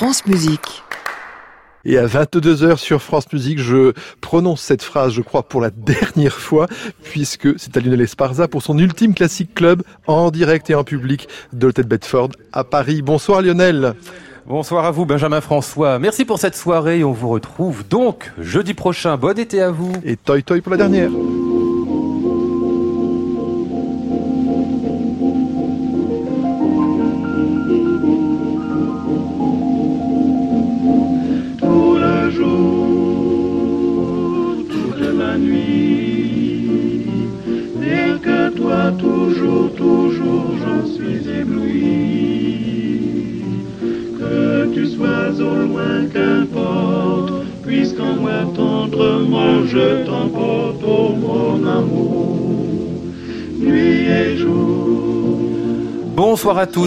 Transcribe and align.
France 0.00 0.24
Musique. 0.24 0.82
Et 1.84 1.98
à 1.98 2.06
22h 2.06 2.78
sur 2.78 3.02
France 3.02 3.30
Musique, 3.34 3.58
je 3.58 3.92
prononce 4.22 4.62
cette 4.62 4.82
phrase, 4.82 5.12
je 5.12 5.20
crois, 5.20 5.42
pour 5.42 5.60
la 5.60 5.68
dernière 5.68 6.38
fois, 6.38 6.68
puisque 7.02 7.60
c'est 7.60 7.76
à 7.76 7.80
Lionel 7.80 8.00
Esparza 8.00 8.48
pour 8.48 8.62
son 8.62 8.78
ultime 8.78 9.12
classique 9.12 9.54
club 9.54 9.82
en 10.06 10.30
direct 10.30 10.70
et 10.70 10.74
en 10.74 10.84
public 10.84 11.28
de 11.52 11.66
l'hôtel 11.66 11.84
Bedford 11.84 12.30
à 12.54 12.64
Paris. 12.64 13.02
Bonsoir 13.02 13.42
Lionel. 13.42 13.92
Bonsoir 14.46 14.86
à 14.86 14.90
vous 14.90 15.04
Benjamin 15.04 15.42
François. 15.42 15.98
Merci 15.98 16.24
pour 16.24 16.38
cette 16.38 16.56
soirée. 16.56 17.04
On 17.04 17.12
vous 17.12 17.28
retrouve 17.28 17.86
donc 17.86 18.32
jeudi 18.40 18.72
prochain. 18.72 19.18
Bon 19.18 19.38
été 19.38 19.60
à 19.60 19.70
vous. 19.70 19.92
Et 20.02 20.16
toi 20.16 20.40
toi 20.40 20.58
pour 20.62 20.70
la 20.70 20.78
dernière. 20.78 21.10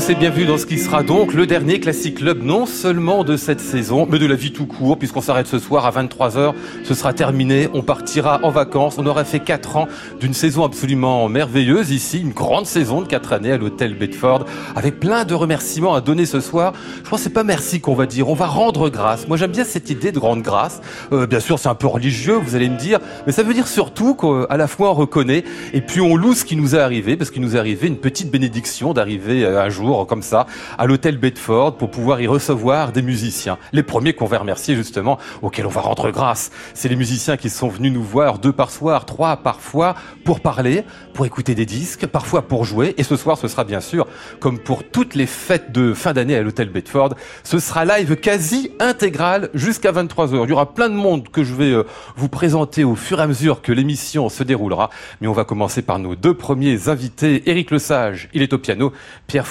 Tous 0.04 0.12
et 0.12 0.16
bienvenue 0.16 0.46
dans 0.46 0.58
ce 0.58 0.66
qui 0.66 0.80
sera 0.80 1.04
donc 1.04 1.34
le 1.34 1.46
dernier 1.46 1.80
Classic 1.80 2.16
Club, 2.16 2.42
non 2.42 2.66
seulement 2.66 3.24
de 3.24 3.38
cette 3.38 3.60
saison, 3.60 4.08
mais 4.10 4.20
de 4.20 4.26
la 4.26 4.36
vie 4.36 4.52
tout 4.52 4.66
court, 4.66 4.98
puisqu'on 4.98 5.22
s'arrête 5.22 5.48
ce 5.48 5.60
soir 5.60 5.86
à 5.86 5.92
23h, 5.92 6.54
ce 6.84 6.94
sera 6.94 7.14
terminé, 7.14 7.70
on 7.74 7.84
partira 7.84 8.40
en 8.44 8.50
vacances, 8.50 8.98
on 8.98 9.06
aura 9.06 9.24
fait 9.24 9.40
4 9.40 9.78
ans 9.78 9.88
d'une 10.20 10.34
saison 10.34 10.64
absolument 10.64 11.30
merveilleuse 11.30 11.92
ici, 11.92 12.20
une 12.20 12.32
grande 12.32 12.66
saison 12.66 13.02
de 13.02 13.08
4 13.08 13.34
années 13.34 13.52
à 13.52 13.58
l'hôtel 13.58 13.94
Bedford, 13.94 14.46
avec 14.76 15.00
plein 15.00 15.26
de 15.26 15.34
remerciements 15.34 15.94
à 15.94 16.02
donner 16.02 16.26
ce 16.26 16.40
soir. 16.40 16.74
Je 17.04 17.10
pense 17.10 17.20
que 17.20 17.24
c'est 17.26 17.34
pas 17.34 17.44
merci 17.44 17.80
qu'on 17.80 17.96
va 17.96 18.06
dire, 18.06 18.30
on 18.30 18.36
va 18.36 18.48
rendre 18.48 18.90
grâce. 18.90 19.28
Moi 19.28 19.38
j'aime 19.38 19.52
bien 19.52 19.64
cette 19.64 19.90
idée 19.90 20.12
de 20.12 20.20
grande 20.20 20.42
grâce. 20.42 20.82
Euh, 21.12 21.28
bien 21.28 21.40
sûr 21.40 21.60
c'est 21.60 21.70
un 21.70 21.76
peu 21.76 21.88
religieux, 21.88 22.36
vous 22.36 22.56
allez 22.56 22.70
me 22.70 22.78
dire, 22.78 23.00
mais 23.26 23.32
ça 23.32 23.44
veut 23.44 23.54
dire 23.54 23.68
surtout 23.68 24.16
qu'à 24.16 24.58
la 24.58 24.68
fois 24.68 24.92
on 24.92 24.96
reconnaît, 24.96 25.44
et 25.74 25.82
puis 25.82 26.02
on 26.02 26.16
loue 26.16 26.34
ce 26.34 26.44
qui 26.44 26.56
nous 26.56 26.76
est 26.76 26.80
arrivé, 26.80 27.16
parce 27.16 27.32
qu'il 27.32 27.42
nous 27.42 27.56
est 27.56 27.60
arrivé 27.60 27.88
une 27.88 27.98
petite 27.98 28.32
bénédiction 28.32 28.94
d'arriver 28.94 29.46
euh, 29.46 29.64
un 29.64 29.70
jour 29.70 29.93
comme 30.08 30.24
ça 30.24 30.48
à 30.78 30.86
l'hôtel 30.86 31.18
Bedford 31.18 31.78
pour 31.78 31.92
pouvoir 31.92 32.20
y 32.22 32.28
recevoir 32.28 32.92
des 32.92 33.02
musiciens. 33.02 33.58
Les 33.72 33.84
premiers 33.84 34.14
qu'on 34.14 34.26
va 34.26 34.40
remercier 34.40 34.76
justement, 34.76 35.18
auxquels 35.42 35.68
on 35.68 35.70
va 35.70 35.82
rendre 35.82 36.12
grâce, 36.12 36.52
c'est 36.74 36.90
les 36.90 36.96
musiciens 36.96 37.38
qui 37.38 37.50
sont 37.50 37.68
venus 37.68 37.92
nous 37.92 38.04
voir 38.04 38.40
deux 38.40 38.52
par 38.52 38.72
soir, 38.72 39.06
trois 39.06 39.38
parfois, 39.38 39.96
pour 40.26 40.40
parler, 40.40 40.84
pour 41.14 41.26
écouter 41.26 41.56
des 41.56 41.66
disques, 41.66 42.08
parfois 42.08 42.44
pour 42.44 42.66
jouer. 42.66 42.96
Et 42.98 43.04
ce 43.04 43.16
soir, 43.16 43.38
ce 43.38 43.48
sera 43.48 43.64
bien 43.64 43.82
sûr, 43.82 44.08
comme 44.40 44.60
pour 44.60 44.84
toutes 44.84 45.16
les 45.16 45.28
fêtes 45.28 45.72
de 45.72 45.94
fin 45.94 46.14
d'année 46.14 46.36
à 46.36 46.42
l'hôtel 46.42 46.70
Bedford, 46.70 47.14
ce 47.44 47.60
sera 47.60 47.86
live 47.86 48.16
quasi 48.16 48.72
intégral 48.80 49.50
jusqu'à 49.54 49.92
23h. 49.92 50.44
Il 50.44 50.50
y 50.50 50.54
aura 50.54 50.74
plein 50.74 50.90
de 50.90 50.96
monde 50.96 51.30
que 51.30 51.44
je 51.44 51.54
vais 51.54 51.72
euh, 51.72 51.84
vous 52.16 52.30
présenter 52.30 52.84
au 52.84 52.96
fur 52.96 53.20
et 53.20 53.24
à 53.24 53.28
mesure 53.28 53.62
que 53.62 53.72
l'émission 53.72 54.30
se 54.30 54.44
déroulera. 54.44 54.90
Mais 55.22 55.28
on 55.28 55.34
va 55.34 55.44
commencer 55.44 55.82
par 55.82 56.00
nos 56.00 56.16
deux 56.16 56.34
premiers 56.34 56.90
invités. 56.90 57.50
Éric 57.50 57.72
Lesage, 57.72 58.30
il 58.34 58.42
est 58.42 58.54
au 58.54 58.58
piano. 58.58 58.94
Pierre 59.28 59.48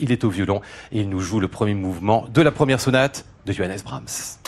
Il 0.00 0.12
est 0.12 0.24
au 0.24 0.30
violon 0.30 0.60
et 0.92 1.00
il 1.00 1.08
nous 1.08 1.20
joue 1.20 1.40
le 1.40 1.48
premier 1.48 1.74
mouvement 1.74 2.26
de 2.32 2.42
la 2.42 2.50
première 2.50 2.80
sonate 2.80 3.24
de 3.46 3.52
Johannes 3.52 3.80
Brahms. 3.84 4.38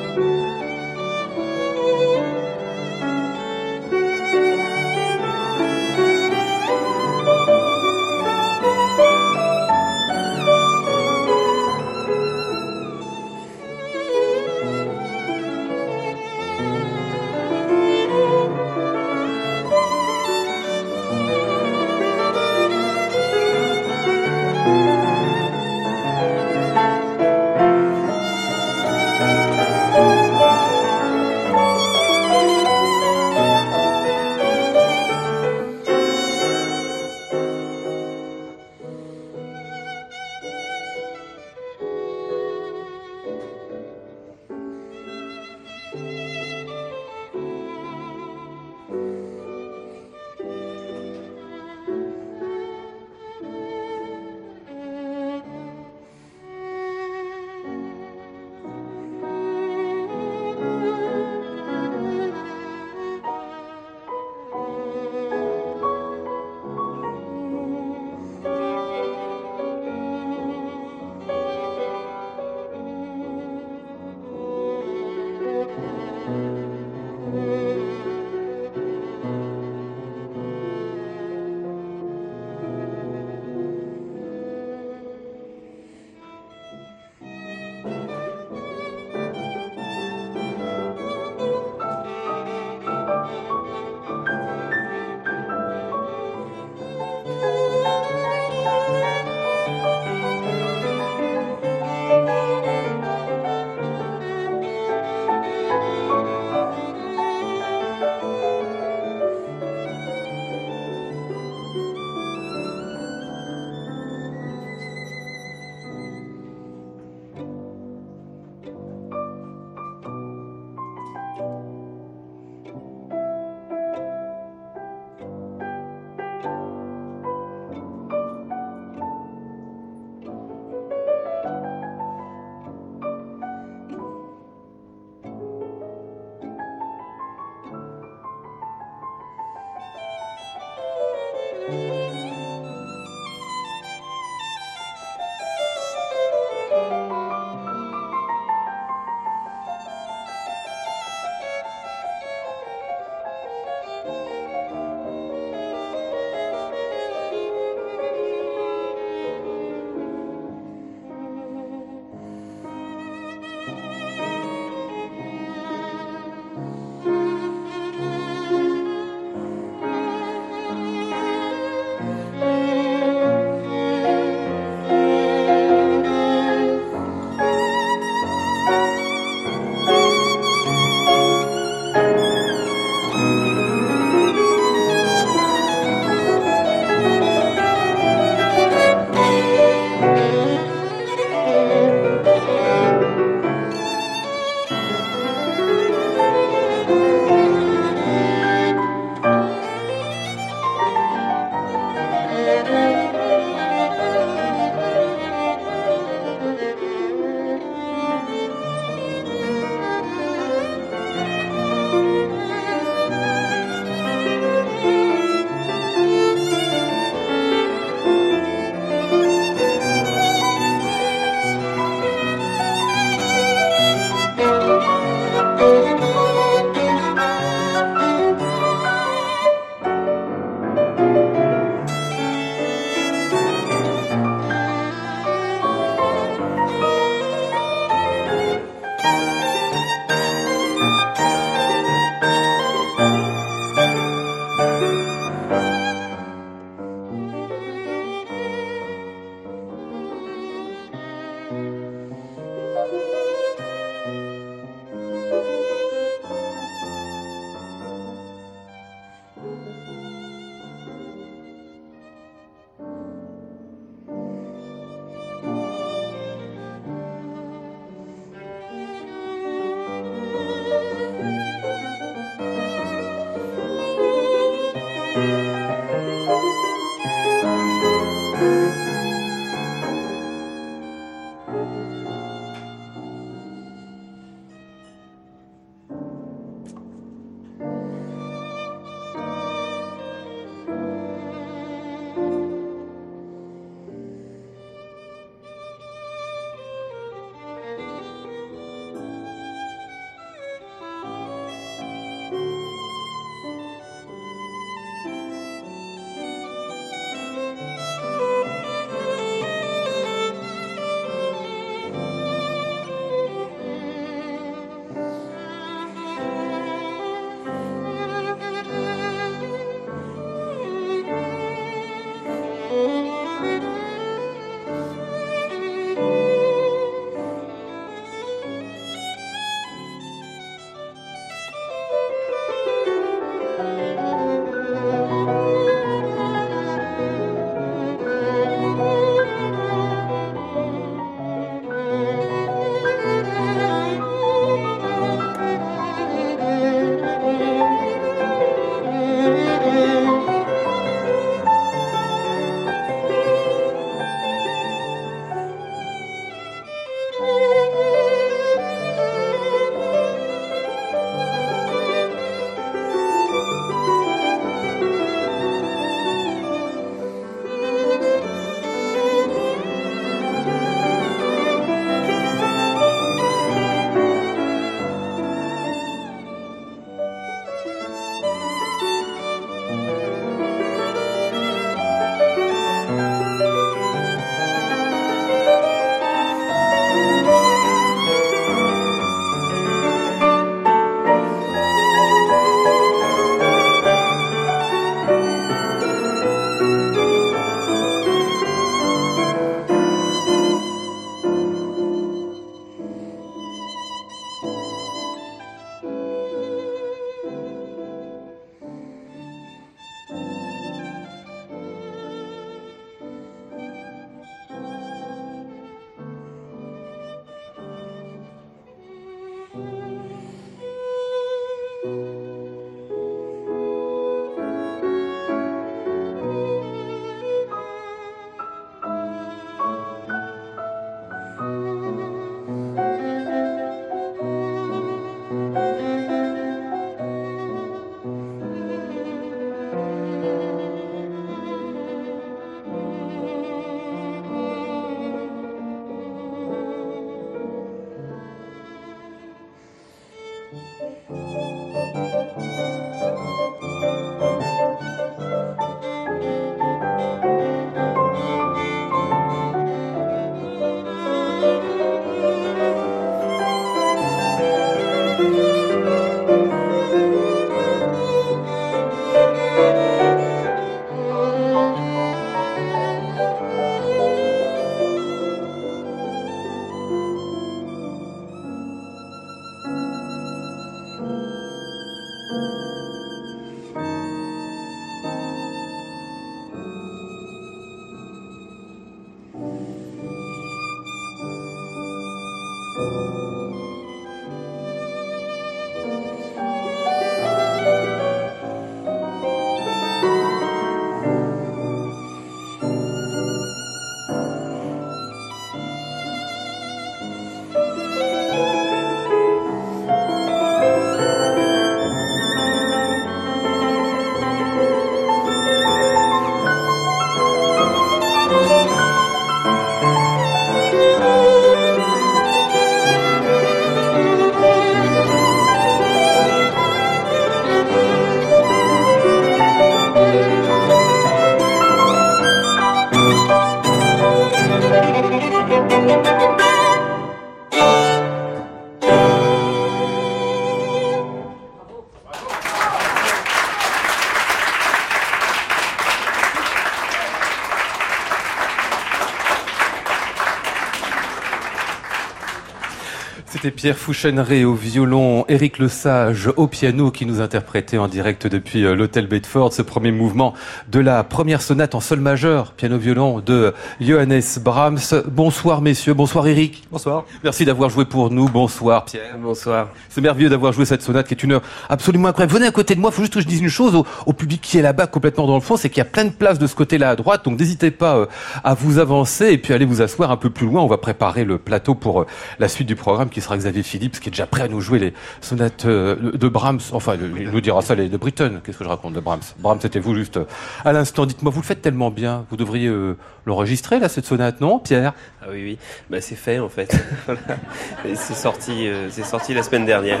C'était 553.38 553.52
Pierre 553.52 553.78
Fouchenray 553.78 554.42
au 554.42 554.54
violon, 554.54 555.24
Éric 555.28 555.60
Lesage 555.60 556.28
au 556.36 556.48
piano 556.48 556.90
qui 556.90 557.06
nous 557.06 557.20
interprétait 557.20 557.78
en 557.78 557.86
direct 557.86 558.26
depuis 558.26 558.64
euh, 558.64 558.74
l'hôtel 558.74 559.06
Bedford 559.06 559.52
ce 559.52 559.62
premier 559.62 559.92
mouvement 559.92 560.34
de 560.72 560.80
la 560.80 561.04
première 561.04 561.40
sonate 561.40 561.76
en 561.76 561.80
sol 561.80 562.00
majeur, 562.00 562.50
piano-violon 562.54 563.20
de 563.20 563.54
Johannes 563.80 564.22
Brahms. 564.40 565.04
Bonsoir 565.06 565.62
messieurs, 565.62 565.94
bonsoir 565.94 566.26
Éric. 566.26 566.64
Bonsoir. 566.72 567.04
Merci 567.22 567.44
d'avoir 567.44 567.70
joué 567.70 567.84
pour 567.84 568.10
nous. 568.10 568.28
Bonsoir 568.28 568.86
Pierre. 568.86 569.16
Bonsoir. 569.22 569.68
C'est 569.88 570.00
merveilleux 570.00 570.30
d'avoir 570.30 570.52
joué 570.52 570.64
cette 570.64 570.82
sonate 570.82 571.06
qui 571.06 571.14
est 571.14 571.22
une 571.22 571.30
heure 571.30 571.42
absolument 571.68 572.08
incroyable. 572.08 572.32
Venez 572.32 572.46
à 572.48 572.50
côté 572.50 572.74
de 572.74 572.80
moi, 572.80 572.90
il 572.92 572.96
faut 572.96 573.02
juste 573.02 573.14
que 573.14 573.20
je 573.20 573.28
dise 573.28 573.40
une 573.40 573.48
chose 573.48 573.76
au, 573.76 573.86
au 574.06 574.14
public 574.14 574.40
qui 574.40 574.58
est 574.58 574.62
là-bas 574.62 574.88
complètement 574.88 575.28
dans 575.28 575.36
le 575.36 575.42
fond, 575.42 575.56
c'est 575.56 575.68
qu'il 575.70 575.78
y 575.78 575.82
a 575.82 575.88
plein 575.88 576.06
de 576.06 576.10
places 576.10 576.40
de 576.40 576.48
ce 576.48 576.56
côté-là 576.56 576.90
à 576.90 576.96
droite, 576.96 577.24
donc 577.24 577.38
n'hésitez 577.38 577.70
pas 577.70 577.98
euh, 577.98 578.06
à 578.42 578.54
vous 578.54 578.80
avancer 578.80 579.26
et 579.26 579.38
puis 579.38 579.54
allez 579.54 579.64
vous 579.64 579.80
asseoir 579.80 580.10
un 580.10 580.16
peu 580.16 580.28
plus 580.28 580.46
loin. 580.46 580.60
On 580.60 580.66
va 580.66 580.78
préparer 580.78 581.24
le 581.24 581.38
plateau 581.38 581.76
pour 581.76 582.00
euh, 582.00 582.06
la 582.40 582.48
suite 582.48 582.66
du 582.66 582.74
programme 582.74 583.10
qui 583.10 583.20
sera 583.20 583.27
Xavier 583.36 583.62
Philippe, 583.62 584.00
qui 584.00 584.08
est 584.08 584.12
déjà 584.12 584.26
prêt 584.26 584.42
à 584.42 584.48
nous 584.48 584.60
jouer 584.60 584.78
les 584.78 584.94
sonates 585.20 585.64
euh, 585.66 586.12
de 586.16 586.28
Brahms. 586.28 586.60
Enfin, 586.72 586.96
il 587.18 587.30
nous 587.30 587.40
dira 587.40 587.60
ça, 587.62 587.74
les 587.74 587.88
de 587.88 587.96
Britten. 587.96 588.40
Qu'est-ce 588.44 588.58
que 588.58 588.64
je 588.64 588.68
raconte 588.68 588.94
de 588.94 589.00
Brahms? 589.00 589.20
Brahms, 589.38 589.58
c'était 589.60 589.80
vous 589.80 589.94
juste 589.94 590.16
euh, 590.16 590.24
à 590.64 590.72
l'instant. 590.72 591.06
Dites-moi, 591.06 591.30
vous 591.32 591.40
le 591.40 591.46
faites 591.46 591.62
tellement 591.62 591.90
bien. 591.90 592.24
Vous 592.30 592.36
devriez 592.36 592.68
euh, 592.68 592.96
l'enregistrer, 593.26 593.78
là, 593.78 593.88
cette 593.88 594.06
sonate, 594.06 594.40
non, 594.40 594.58
Pierre? 594.58 594.94
Ah 595.22 595.26
oui, 595.30 595.42
oui. 595.44 595.58
Bah, 595.90 596.00
c'est 596.00 596.14
fait, 596.16 596.38
en 596.38 596.48
fait. 596.48 596.74
C'est 597.94 598.14
sorti, 598.14 598.68
sorti 599.04 599.34
la 599.34 599.42
semaine 599.42 599.66
dernière. 599.66 600.00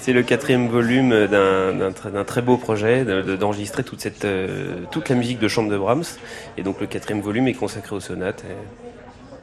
C'est 0.00 0.12
le 0.12 0.22
quatrième 0.22 0.68
volume 0.68 1.10
d'un, 1.26 1.92
très- 2.24 2.42
beau 2.42 2.56
projet 2.56 3.04
de- 3.04 3.22
de- 3.22 3.36
d'enregistrer 3.36 3.82
toute 3.84 4.06
toute 4.90 5.08
la 5.08 5.14
musique 5.14 5.38
de 5.38 5.48
chambre 5.48 5.70
de 5.70 5.76
Brahms. 5.76 6.04
Et 6.56 6.62
donc, 6.62 6.80
le 6.80 6.86
quatrième 6.86 7.20
volume 7.20 7.48
est 7.48 7.54
consacré 7.54 7.94
aux 7.94 8.00
sonates. 8.00 8.44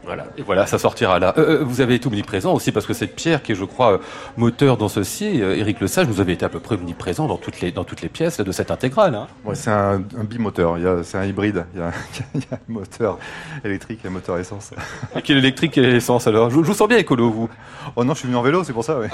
Voilà. 0.07 0.25
Et 0.37 0.41
voilà, 0.41 0.65
ça 0.65 0.79
sortira 0.79 1.19
là. 1.19 1.33
Euh, 1.37 1.59
euh, 1.59 1.63
vous 1.65 1.81
avez 1.81 1.95
été 1.95 2.07
omniprésent 2.07 2.53
aussi 2.53 2.71
parce 2.71 2.85
que 2.85 2.93
c'est 2.93 3.07
Pierre 3.07 3.43
qui 3.43 3.51
est, 3.51 3.55
je 3.55 3.65
crois, 3.65 3.95
euh, 3.95 3.97
moteur 4.37 4.77
dans 4.77 4.87
ceci. 4.87 5.25
Éric 5.25 5.81
Lesage, 5.81 6.07
vous 6.07 6.21
avez 6.21 6.31
été 6.31 6.45
à 6.45 6.49
peu 6.49 6.61
près 6.61 6.75
omniprésent 6.75 7.27
dans 7.27 7.35
toutes 7.35 7.59
les, 7.59 7.73
dans 7.73 7.83
toutes 7.83 8.01
les 8.01 8.07
pièces 8.07 8.37
là, 8.37 8.45
de 8.45 8.51
cette 8.53 8.71
intégrale. 8.71 9.15
Hein. 9.15 9.27
Ouais, 9.43 9.55
c'est 9.55 9.69
un, 9.69 10.01
un 10.17 10.23
bimoteur, 10.23 10.77
c'est 11.03 11.17
un 11.17 11.25
hybride. 11.25 11.65
Il 11.73 11.81
y, 11.81 11.83
a, 11.83 11.91
il 12.35 12.39
y 12.39 12.45
a 12.53 12.55
un 12.55 12.59
moteur 12.69 13.19
électrique 13.65 13.99
et 14.05 14.07
un 14.07 14.11
moteur 14.11 14.37
essence. 14.37 14.71
Et 15.13 15.21
qui 15.21 15.33
est 15.33 15.35
l'électrique 15.35 15.77
et 15.77 15.81
l'essence 15.81 16.25
alors? 16.25 16.49
Je, 16.51 16.55
je 16.55 16.61
vous 16.61 16.73
sens 16.73 16.87
bien 16.87 16.97
écolo, 16.97 17.29
vous. 17.29 17.49
Oh 17.97 18.05
non, 18.05 18.13
je 18.13 18.19
suis 18.19 18.27
venu 18.27 18.37
en 18.37 18.43
vélo, 18.43 18.63
c'est 18.63 18.73
pour 18.73 18.85
ça. 18.85 18.97
Ouais. 18.97 19.09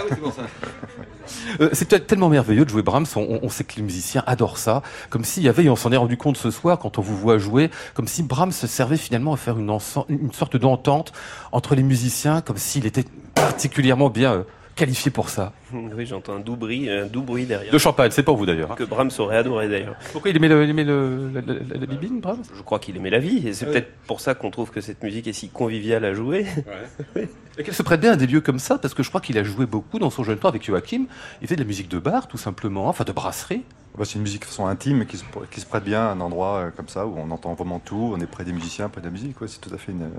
Euh, 1.61 1.69
c'est 1.71 1.87
peut-être 1.87 2.05
tellement 2.05 2.29
merveilleux 2.29 2.65
de 2.65 2.69
jouer 2.69 2.81
Brahms. 2.81 3.05
On, 3.15 3.49
sait 3.49 3.63
que 3.63 3.75
les 3.77 3.81
musiciens 3.81 4.23
adorent 4.27 4.57
ça. 4.57 4.81
Comme 5.09 5.23
s'il 5.23 5.43
y 5.43 5.49
avait, 5.49 5.63
et 5.63 5.69
on 5.69 5.75
s'en 5.75 5.91
est 5.91 5.97
rendu 5.97 6.17
compte 6.17 6.37
ce 6.37 6.51
soir 6.51 6.79
quand 6.79 6.99
on 6.99 7.01
vous 7.01 7.17
voit 7.17 7.37
jouer, 7.37 7.71
comme 7.93 8.07
si 8.07 8.23
Brahms 8.23 8.51
servait 8.51 8.97
finalement 8.97 9.33
à 9.33 9.37
faire 9.37 9.57
une, 9.57 9.71
une 10.09 10.33
sorte 10.33 10.57
d'entente 10.57 10.82
entre 10.87 11.75
les 11.75 11.83
musiciens, 11.83 12.41
comme 12.41 12.57
s'il 12.57 12.85
était 12.85 13.05
particulièrement 13.35 14.09
bien 14.09 14.33
euh, 14.33 14.43
qualifié 14.75 15.11
pour 15.11 15.29
ça. 15.29 15.53
Oui, 15.95 16.05
j'entends 16.05 16.35
un 16.35 16.39
doux 16.39 16.55
bruit, 16.55 16.89
un 16.89 17.05
doux 17.07 17.23
bruit 17.23 17.45
derrière. 17.45 17.71
De 17.73 17.77
champagne, 17.79 18.11
c'est 18.11 18.21
pour 18.23 18.37
vous 18.37 18.45
d'ailleurs. 18.45 18.71
hein. 18.71 18.75
Que 18.77 18.83
Brahms 18.83 19.09
aurait 19.19 19.37
adoré 19.37 19.67
d'ailleurs. 19.69 19.95
Pourquoi 20.11 20.29
il 20.31 20.37
aimait, 20.37 20.47
le, 20.47 20.63
il 20.63 20.69
aimait 20.69 20.83
le- 20.83 21.29
la, 21.33 21.41
la- 21.41 21.53
la- 21.53 21.77
la 21.79 21.85
bibine, 21.87 22.19
Brahms? 22.21 22.43
Je 22.55 22.61
crois 22.61 22.77
qu'il 22.79 22.95
aimait 22.97 23.09
la 23.09 23.17
vie. 23.19 23.47
Et 23.47 23.53
c'est 23.53 23.65
Ouais. 23.65 23.71
peut-être 23.71 23.91
pour 24.07 24.19
ça 24.21 24.35
qu'on 24.35 24.51
trouve 24.51 24.69
que 24.71 24.81
cette 24.81 25.01
musique 25.03 25.27
est 25.27 25.33
si 25.33 25.49
conviviale 25.49 26.05
à 26.05 26.13
jouer. 26.13 26.45
Et 27.57 27.63
qu'elle 27.63 27.73
se 27.75 27.83
prête 27.83 28.01
bien 28.01 28.13
à 28.13 28.15
des 28.15 28.25
lieux 28.27 28.41
comme 28.41 28.57
ça, 28.59 28.77
parce 28.79 28.93
que 28.95 29.03
je 29.03 29.09
crois 29.09 29.21
qu'il 29.21 29.37
a 29.37 29.43
joué 29.43 29.65
beaucoup 29.67 29.99
dans 29.99 30.09
son 30.09 30.23
jeune 30.23 30.37
temps 30.39 30.49
avec 30.49 30.63
Joachim. 30.65 31.05
Il 31.41 31.47
fait 31.47 31.55
de 31.55 31.61
la 31.61 31.67
musique 31.67 31.87
de 31.89 31.99
bar, 31.99 32.27
tout 32.27 32.37
simplement, 32.37 32.87
enfin 32.87 33.03
de 33.03 33.11
brasserie. 33.11 33.63
Bah, 33.97 34.05
c'est 34.05 34.15
une 34.15 34.21
musique 34.23 34.41
de 34.41 34.45
façon 34.47 34.65
intime 34.65 35.05
qui 35.05 35.17
se, 35.17 35.23
qui 35.51 35.59
se 35.61 35.65
prête 35.67 35.83
bien 35.83 36.01
à 36.01 36.11
un 36.11 36.19
endroit 36.21 36.55
euh, 36.57 36.69
comme 36.75 36.87
ça 36.87 37.05
où 37.05 37.15
on 37.17 37.29
entend 37.29 37.53
vraiment 37.53 37.77
tout. 37.79 38.11
On 38.15 38.19
est 38.19 38.25
près 38.25 38.43
des 38.43 38.53
musiciens, 38.53 38.89
près 38.89 39.01
de 39.01 39.05
la 39.05 39.11
musique. 39.11 39.39
Ouais, 39.39 39.47
c'est 39.47 39.61
tout 39.61 39.73
à 39.73 39.77
fait 39.77 39.91
une, 39.91 40.03
euh, 40.03 40.09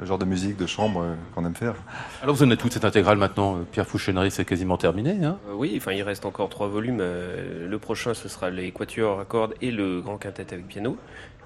le 0.00 0.06
genre 0.06 0.18
de 0.18 0.24
musique 0.24 0.56
de 0.56 0.66
chambre 0.66 1.02
euh, 1.02 1.14
qu'on 1.34 1.44
aime 1.44 1.54
faire. 1.54 1.74
Alors 2.22 2.34
vous 2.34 2.42
en 2.42 2.50
êtes 2.50 2.58
toute 2.58 2.72
cette 2.72 2.84
intégrale 2.84 3.18
maintenant? 3.18 3.60
Pierre 3.70 3.86
Fouchenry, 3.86 4.30
c'est 4.30 4.44
quasiment 4.44 4.76
terminé. 4.76 5.24
Hein? 5.24 5.38
Euh, 5.48 5.54
oui, 5.54 5.74
enfin, 5.76 5.92
il 5.92 6.02
reste 6.02 6.24
encore 6.24 6.48
trois 6.48 6.68
volumes. 6.68 7.00
Euh, 7.00 7.68
le 7.68 7.78
prochain, 7.78 8.14
ce 8.14 8.28
sera 8.28 8.50
les 8.50 8.72
quatuors 8.72 9.20
à 9.20 9.24
cordes 9.24 9.54
et 9.60 9.70
le 9.70 10.00
grand 10.00 10.18
quintet 10.18 10.52
avec 10.52 10.66
piano. 10.66 10.96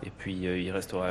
Et 0.05 0.11
puis, 0.11 0.35
il 0.35 0.71
restera 0.73 1.07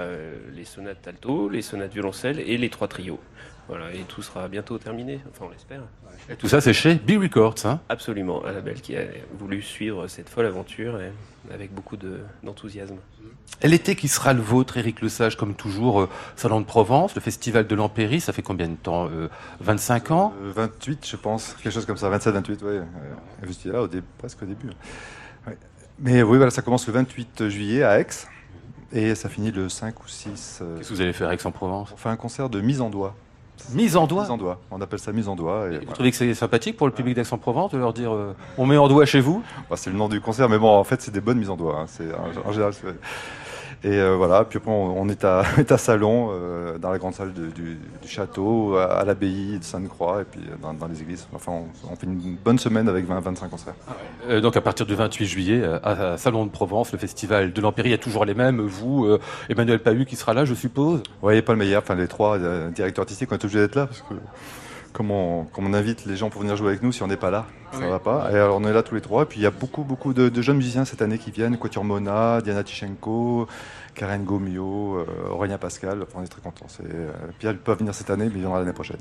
les 0.53 0.63
sonates 0.63 1.07
alto, 1.07 1.49
les 1.49 1.63
sonates 1.63 1.91
violoncelle 1.91 2.39
et 2.39 2.55
les 2.55 2.69
trois 2.69 2.87
trios. 2.87 3.19
Voilà, 3.67 3.91
et 3.91 4.03
tout 4.07 4.21
sera 4.21 4.47
bientôt 4.47 4.77
terminé. 4.77 5.19
Enfin, 5.31 5.45
on 5.47 5.49
l'espère. 5.49 5.81
Et 6.29 6.35
tout 6.35 6.47
ça, 6.47 6.59
c'est 6.59 6.73
chez 6.73 6.95
B 6.95 7.21
Records. 7.21 7.55
Hein 7.65 7.79
Absolument, 7.89 8.43
un 8.45 8.51
label 8.51 8.81
qui 8.81 8.95
a 8.97 9.01
voulu 9.37 9.61
suivre 9.61 10.07
cette 10.07 10.27
folle 10.29 10.47
aventure 10.47 10.99
et 10.99 11.11
avec 11.53 11.71
beaucoup 11.73 11.97
de- 11.97 12.21
d'enthousiasme. 12.43 12.95
Et 13.61 13.67
L'été 13.67 13.95
qui 13.95 14.07
sera 14.07 14.33
le 14.33 14.41
vôtre, 14.41 14.77
Éric 14.77 15.01
Lesage, 15.01 15.37
comme 15.37 15.53
toujours, 15.53 16.01
euh, 16.01 16.09
Salon 16.35 16.61
de 16.61 16.65
Provence, 16.65 17.13
le 17.13 17.21
festival 17.21 17.67
de 17.67 17.75
l'Empéry, 17.75 18.19
ça 18.19 18.33
fait 18.33 18.41
combien 18.41 18.67
de 18.67 18.75
temps 18.75 19.07
euh, 19.11 19.27
25 19.59 20.09
ans? 20.11 20.33
Euh, 20.41 20.51
28, 20.55 21.07
je 21.07 21.15
pense, 21.15 21.55
quelque 21.61 21.71
chose 21.73 21.85
comme 21.85 21.97
ça, 21.97 22.09
27, 22.09 22.33
28, 22.33 22.63
ouais. 22.63 22.69
Euh, 22.71 22.83
J'étais 23.47 23.69
là 23.69 23.83
au 23.83 23.87
dé- 23.87 24.01
presque 24.17 24.41
au 24.41 24.45
début. 24.45 24.69
Ouais. 25.47 25.57
Mais 25.99 26.23
oui, 26.23 26.37
voilà, 26.37 26.49
ça 26.51 26.63
commence 26.63 26.87
le 26.87 26.93
28 26.93 27.47
juillet 27.49 27.83
à 27.83 27.99
Aix 27.99 28.07
et 28.91 29.13
ça 29.13 29.29
finit 29.29 29.51
le 29.51 29.69
5 29.69 30.03
ou 30.03 30.07
6. 30.07 30.59
euh, 30.61 30.77
Qu'est-ce 30.77 30.89
que 30.89 30.93
vous 30.95 31.01
allez 31.01 31.13
faire, 31.13 31.29
Aix-en-Provence? 31.31 31.91
on 31.93 31.97
fait 31.97 32.09
un 32.09 32.15
concert 32.17 32.49
de 32.49 32.59
mise 32.61 32.81
en 32.81 32.89
doigt. 32.89 33.15
Mise 33.73 33.95
en 33.97 34.05
doigt 34.07 34.23
Mise 34.23 34.31
en 34.31 34.37
doigt. 34.37 34.59
On 34.71 34.79
appelle 34.81 34.99
ça 34.99 35.11
mise 35.11 35.27
en 35.27 35.35
doigt. 35.35 35.65
et 35.67 35.69
Vous 35.69 35.75
voilà. 35.77 35.93
trouvez 35.93 36.11
que 36.11 36.17
c'est 36.17 36.33
sympathique 36.33 36.77
pour 36.77 36.87
le 36.87 36.93
public 36.93 37.15
d'Aix-en-Provence 37.15 37.71
de 37.71 37.77
leur 37.77 37.93
dire 37.93 38.13
euh, 38.13 38.35
on 38.57 38.65
met 38.65 38.77
en 38.77 38.87
doigt 38.87 39.05
chez 39.05 39.19
vous? 39.21 39.43
Bah, 39.69 39.75
c'est 39.77 39.89
le 39.89 39.95
nom 39.97 40.07
du 40.09 40.21
concert, 40.21 40.49
mais 40.49 40.57
bon, 40.59 40.69
en 40.69 40.83
fait, 40.83 41.01
c'est 41.01 41.11
des 41.11 41.21
bonnes 41.21 41.39
mises 41.39 41.49
en 41.49 41.55
doigt. 41.55 41.79
hein. 41.79 41.85
C'est 41.87 42.07
en, 42.13 42.47
en 42.49 42.51
général. 42.51 42.73
Et 43.83 43.89
euh, 43.99 44.15
voilà. 44.15 44.43
Puis 44.45 44.57
après, 44.57 44.71
on, 44.71 44.99
on 45.01 45.09
est 45.09 45.23
à, 45.23 45.43
on 45.57 45.59
est 45.61 45.71
à 45.71 45.77
Salon, 45.77 46.29
euh, 46.31 46.77
dans 46.77 46.89
la 46.91 46.97
grande 46.97 47.13
salle 47.13 47.33
de- 47.33 47.47
du, 47.47 47.77
du 48.01 48.07
château, 48.07 48.75
à, 48.77 48.85
à 48.99 49.05
l'abbaye 49.05 49.59
de 49.59 49.63
Sainte-Croix, 49.63 50.21
et 50.21 50.25
puis 50.25 50.41
euh, 50.49 50.55
dans, 50.61 50.73
dans 50.73 50.87
les 50.87 51.01
églises. 51.01 51.27
Enfin, 51.33 51.51
on, 51.51 51.91
on 51.91 51.95
fait 51.95 52.07
une 52.07 52.35
bonne 52.43 52.57
semaine 52.57 52.89
avec 52.89 53.07
20-25 53.07 53.49
concerts. 53.49 53.75
Euh, 54.29 54.41
Donc 54.41 54.57
à 54.57 54.61
partir 54.61 54.85
du 54.85 54.95
28 54.95 55.25
juillet, 55.25 55.63
à, 55.83 56.17
Salon 56.17 56.45
de 56.45 56.51
Provence, 56.51 56.91
le 56.93 56.97
festival 56.97 57.53
de 57.53 57.61
l'Empéry, 57.61 57.89
il 57.89 57.91
y 57.91 57.95
a 57.95 57.99
toujours 57.99 58.25
les 58.25 58.33
mêmes, 58.33 58.61
vous, 58.61 59.07
Emmanuel 59.49 59.79
Pahu 59.79 60.05
qui 60.05 60.15
sera 60.15 60.33
là, 60.33 60.45
je 60.45 60.53
suppose? 60.53 61.03
Oui, 61.21 61.41
Paul 61.41 61.57
Meyer, 61.57 61.77
enfin 61.77 61.95
les 61.95 62.07
trois 62.07 62.37
directeurs 62.69 63.03
artistiques, 63.03 63.29
on 63.31 63.35
est 63.35 63.43
obligés 63.43 63.59
d'être 63.59 63.75
là 63.75 63.87
parce 63.87 64.01
que 64.01 64.13
comme 64.95 65.11
on, 65.11 65.73
invite 65.73 66.05
les 66.05 66.15
gens 66.15 66.29
pour 66.29 66.41
venir 66.41 66.55
jouer 66.55 66.69
avec 66.69 66.81
nous, 66.81 66.93
si 66.93 67.03
on 67.03 67.07
n'est 67.07 67.17
pas 67.17 67.29
là, 67.29 67.45
ça 67.73 67.79
Oui. 67.81 67.89
va 67.89 67.99
pas. 67.99 68.29
Et 68.31 68.35
alors 68.35 68.55
on 68.55 68.63
est 68.63 68.71
là 68.71 68.81
tous 68.81 68.95
les 68.95 69.01
trois. 69.01 69.23
Et 69.23 69.25
puis 69.25 69.41
il 69.41 69.43
y 69.43 69.45
a 69.45 69.51
beaucoup, 69.51 69.83
beaucoup 69.83 70.13
de, 70.13 70.29
de 70.29 70.41
jeunes 70.41 70.55
musiciens 70.55 70.85
cette 70.85 71.01
année 71.01 71.17
qui 71.17 71.31
viennent. 71.31 71.57
Quatuor 71.57 71.83
Mona, 71.83 72.39
Diana 72.41 72.63
Tichenko, 72.63 73.45
Karen 73.93 74.23
Gomio, 74.23 74.99
euh, 74.99 75.05
Aurélien 75.31 75.57
Pascal. 75.57 76.05
On 76.15 76.23
est 76.23 76.27
très 76.27 76.41
contents. 76.41 76.67
C'est, 76.69 76.85
euh, 76.85 77.11
Pierre 77.39 77.51
ne 77.51 77.57
peut 77.57 77.73
pas 77.73 77.75
venir 77.75 77.93
cette 77.93 78.09
année, 78.09 78.25
mais 78.25 78.35
il 78.35 78.39
viendra 78.39 78.59
l'année 78.59 78.71
prochaine. 78.71 78.99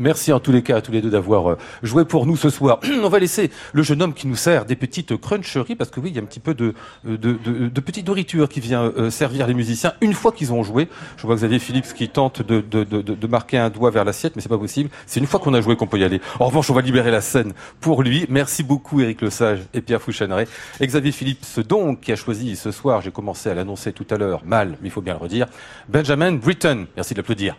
Merci 0.00 0.32
en 0.32 0.40
tous 0.40 0.50
les 0.50 0.62
cas 0.62 0.78
à 0.78 0.80
tous 0.80 0.92
les 0.92 1.02
deux 1.02 1.10
d'avoir 1.10 1.50
euh, 1.50 1.58
joué 1.82 2.06
pour 2.06 2.24
nous 2.24 2.34
ce 2.34 2.48
soir. 2.48 2.80
On 3.04 3.08
va 3.10 3.18
laisser 3.18 3.50
le 3.74 3.82
jeune 3.82 4.00
homme 4.00 4.14
qui 4.14 4.26
nous 4.26 4.34
sert 4.34 4.64
des 4.64 4.74
petites 4.74 5.14
cruncheries 5.20 5.76
parce 5.76 5.90
que 5.90 6.00
oui, 6.00 6.08
il 6.08 6.16
y 6.16 6.18
a 6.18 6.22
un 6.22 6.24
petit 6.24 6.40
peu 6.40 6.54
de, 6.54 6.72
de, 7.04 7.16
de, 7.16 7.68
de 7.68 7.80
petite 7.80 8.06
nourriture 8.06 8.48
qui 8.48 8.60
vient 8.60 8.84
euh, 8.84 9.10
servir 9.10 9.46
les 9.46 9.52
musiciens 9.52 9.92
une 10.00 10.14
fois 10.14 10.32
qu'ils 10.32 10.54
ont 10.54 10.62
joué. 10.62 10.88
Je 11.18 11.26
vois 11.26 11.36
Xavier 11.36 11.58
Philips 11.58 11.92
qui 11.94 12.08
tente 12.08 12.40
de, 12.40 13.26
marquer 13.26 13.58
un 13.58 13.68
doigt 13.68 13.90
vers 13.90 14.06
l'assiette, 14.06 14.36
mais 14.36 14.42
c'est 14.42 14.48
pas 14.48 14.56
possible. 14.56 14.88
C'est 15.04 15.20
une 15.20 15.26
fois 15.26 15.38
qu'on 15.38 15.52
a 15.52 15.60
joué 15.60 15.76
qu'on 15.76 15.86
peut 15.86 15.98
y 15.98 16.04
aller. 16.04 16.22
En 16.38 16.46
revanche, 16.46 16.70
on 16.70 16.74
va 16.74 16.80
libérer 16.80 17.10
la 17.10 17.20
scène 17.20 17.52
pour 17.82 18.02
lui. 18.02 18.24
Merci 18.30 18.62
beaucoup 18.62 19.02
Éric 19.02 19.20
Lesage 19.20 19.60
et 19.74 19.82
Pierre 19.82 20.00
Fouchaneret. 20.00 20.48
Et 20.80 20.86
Xavier 20.86 21.12
Philips 21.12 21.60
donc 21.68 22.00
qui 22.00 22.12
a 22.12 22.16
choisi 22.16 22.56
ce 22.56 22.70
soir, 22.70 23.02
j'ai 23.02 23.10
commencé 23.10 23.50
à 23.50 23.54
l'annoncer 23.54 23.92
tout 23.92 24.06
à 24.08 24.16
l'heure, 24.16 24.40
mal, 24.46 24.78
mais 24.80 24.88
il 24.88 24.90
faut 24.90 25.02
bien 25.02 25.12
le 25.12 25.20
redire, 25.20 25.46
Benjamin 25.90 26.32
Britten. 26.32 26.86
Merci 26.96 27.12
de 27.12 27.18
l'applaudir. 27.18 27.56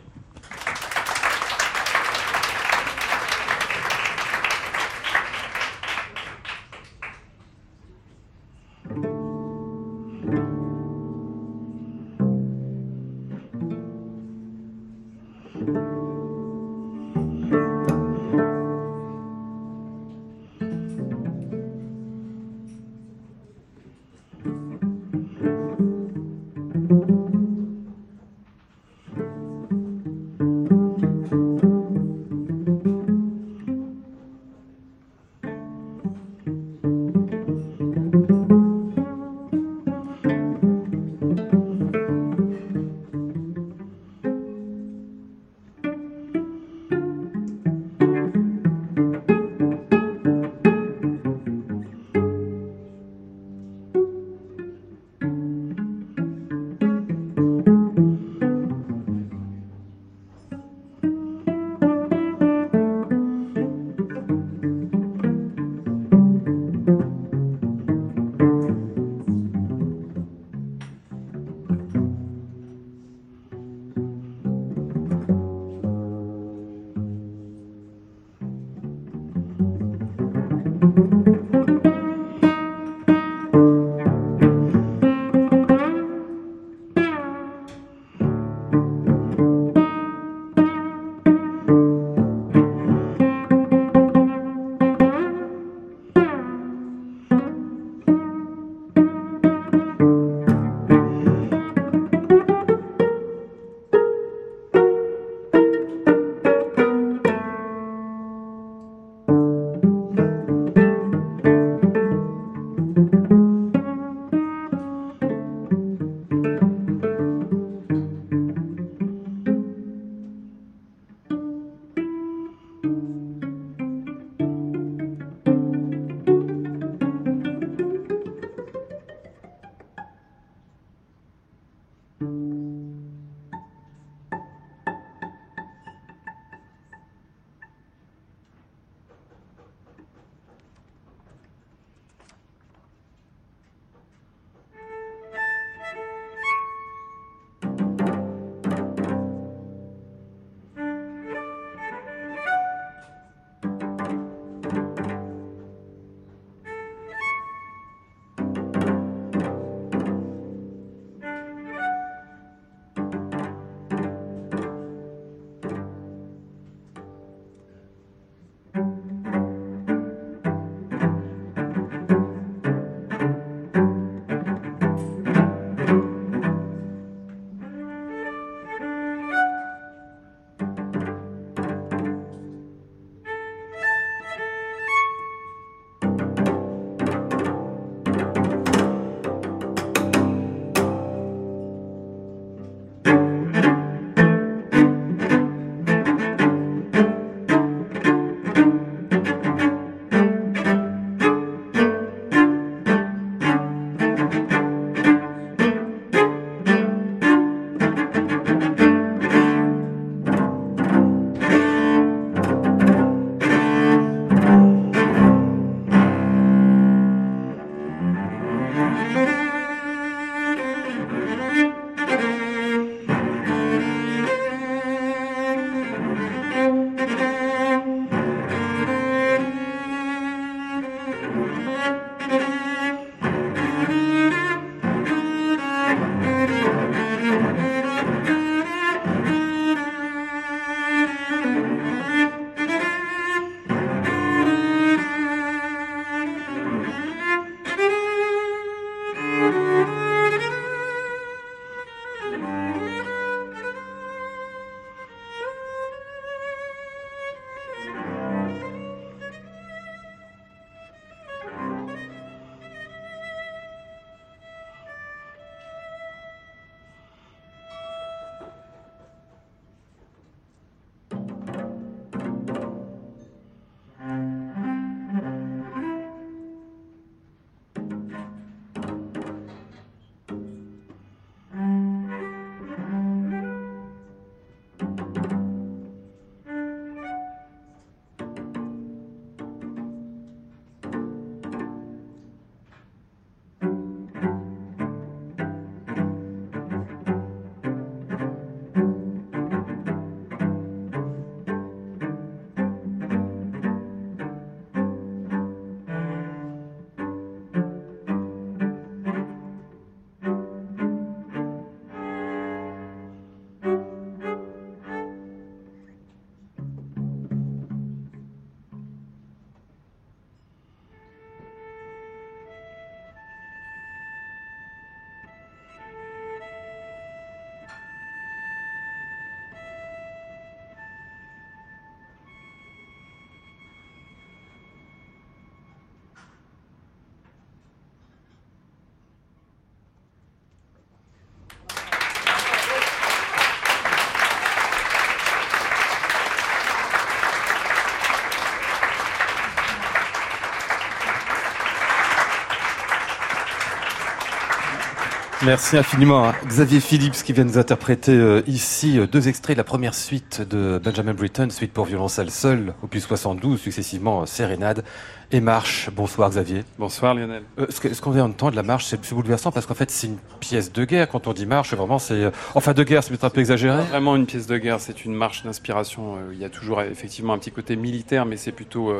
Merci 355.44 355.76
infiniment 355.76 356.26
à 356.26 356.36
Xavier 356.46 356.80
Phillips 356.80 357.24
qui 357.24 357.34
vient 357.34 357.44
nous 357.44 357.58
interpréter 357.58 358.12
euh, 358.12 358.44
ici 358.46 359.00
euh, 359.00 359.08
deux 359.08 359.28
extraits 359.28 359.56
de 359.56 359.60
la 359.60 359.64
première 359.64 359.96
suite 359.96 360.42
de 360.42 360.80
Benjamin 360.84 361.16
Britten, 361.16 361.50
suite 361.50 361.74
pour 361.74 361.86
violoncelle 361.86 362.30
seul, 362.30 362.76
opus 362.84 363.08
72, 363.08 363.60
successivement 363.60 364.28
Sérénade 364.28 364.84
et 365.32 365.40
Marche. 365.40 365.90
Bonsoir 365.96 366.30
Xavier. 366.30 366.64
Bonsoir 366.78 367.14
Lionel. 367.14 367.44
Euh, 367.60 367.68
ce 367.70 368.02
qu'on 368.02 368.12
vient 368.12 368.28
d'entendre, 368.28 368.56
la 368.56 368.64
Marche, 368.64 368.86
c'est 368.86 369.14
bouleversant 369.14 369.52
parce 369.52 369.66
qu'en 369.66 369.74
fait 369.74 369.90
c'est 369.90 370.08
une 370.08 370.18
pièce 370.40 370.72
de 370.72 370.86
guerre. 370.86 371.10
Quand 371.10 371.28
on 371.28 371.34
dit 371.34 371.46
Marche, 371.46 371.74
vraiment 371.74 372.00
c'est... 372.00 372.32
Enfin 372.56 372.74
de 372.74 372.84
guerre, 372.84 373.04
c'est 373.04 373.10
peut-être 373.10 373.24
un 373.24 373.30
peu 373.30 373.40
exagéré. 373.40 373.84
Vraiment 373.86 374.16
une 374.16 374.26
pièce 374.26 374.48
de 374.48 374.58
guerre, 374.58 374.80
c'est 374.80 375.06
une 375.06 375.14
marche 375.14 375.44
d'inspiration. 375.44 376.18
Il 376.32 376.40
y 376.40 376.46
a 376.46 376.50
toujours 376.50 376.82
effectivement 376.82 377.34
un 377.34 377.38
petit 377.38 377.52
côté 377.52 377.76
militaire, 377.76 378.26
mais 378.26 378.38
c'est 378.38 378.52
plutôt 378.52 378.94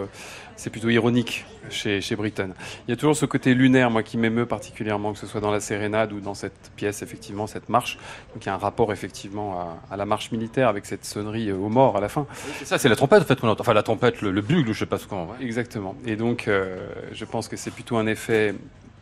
c'est 0.62 0.70
plutôt 0.70 0.90
ironique 0.90 1.46
chez, 1.72 2.02
chez 2.02 2.16
Britton. 2.16 2.52
Il 2.88 2.92
y 2.92 2.94
a 2.94 2.96
toujours 2.96 3.16
ce 3.16 3.26
côté 3.26 3.56
lunaire, 3.56 3.90
moi, 3.90 4.04
qui 4.04 4.18
m'émeut 4.18 4.46
particulièrement, 4.46 5.12
que 5.14 5.18
ce 5.18 5.26
soit 5.26 5.42
dans 5.42 5.50
la 5.50 5.60
sérénade 5.60 6.14
ou 6.14 6.20
dans 6.20 6.36
cette 6.36 6.72
pièce, 6.76 7.02
effectivement, 7.02 7.48
cette 7.48 7.68
marche. 7.68 7.98
Donc 8.34 8.46
il 8.46 8.48
y 8.48 8.50
a 8.50 8.54
un 8.54 8.60
rapport, 8.60 8.94
effectivement, 8.94 9.80
à, 9.90 9.98
la 9.98 10.06
marche 10.06 10.32
militaire 10.32 10.68
avec 10.68 10.86
cette 10.86 11.04
sonnerie 11.04 11.50
euh, 11.50 11.56
aux 11.56 11.70
morts 11.70 11.98
à 11.98 12.00
la 12.00 12.10
fin. 12.10 12.28
c'est 12.60 12.66
ça, 12.66 12.78
c'est 12.78 12.90
la 12.90 12.96
trompette, 12.96 13.24
en 13.24 13.26
fait, 13.26 13.40
qu'on 13.40 13.48
entend. 13.48 13.62
Enfin, 13.62 13.74
la 13.74 13.82
trompette, 13.82 14.22
le, 14.22 14.40
bugle, 14.42 14.72
je 14.74 14.80
sais 14.80 14.86
pas 14.86 15.00
ce 15.00 15.08
qu'on. 15.08 15.30
Exactement. 15.42 15.96
Et 16.06 16.16
donc, 16.22 16.48
euh, 16.48 16.78
je 17.14 17.26
pense 17.26 17.48
que 17.48 17.58
c'est 17.58 17.72
plutôt 17.72 17.98
un 17.98 18.06
effet 18.06 18.54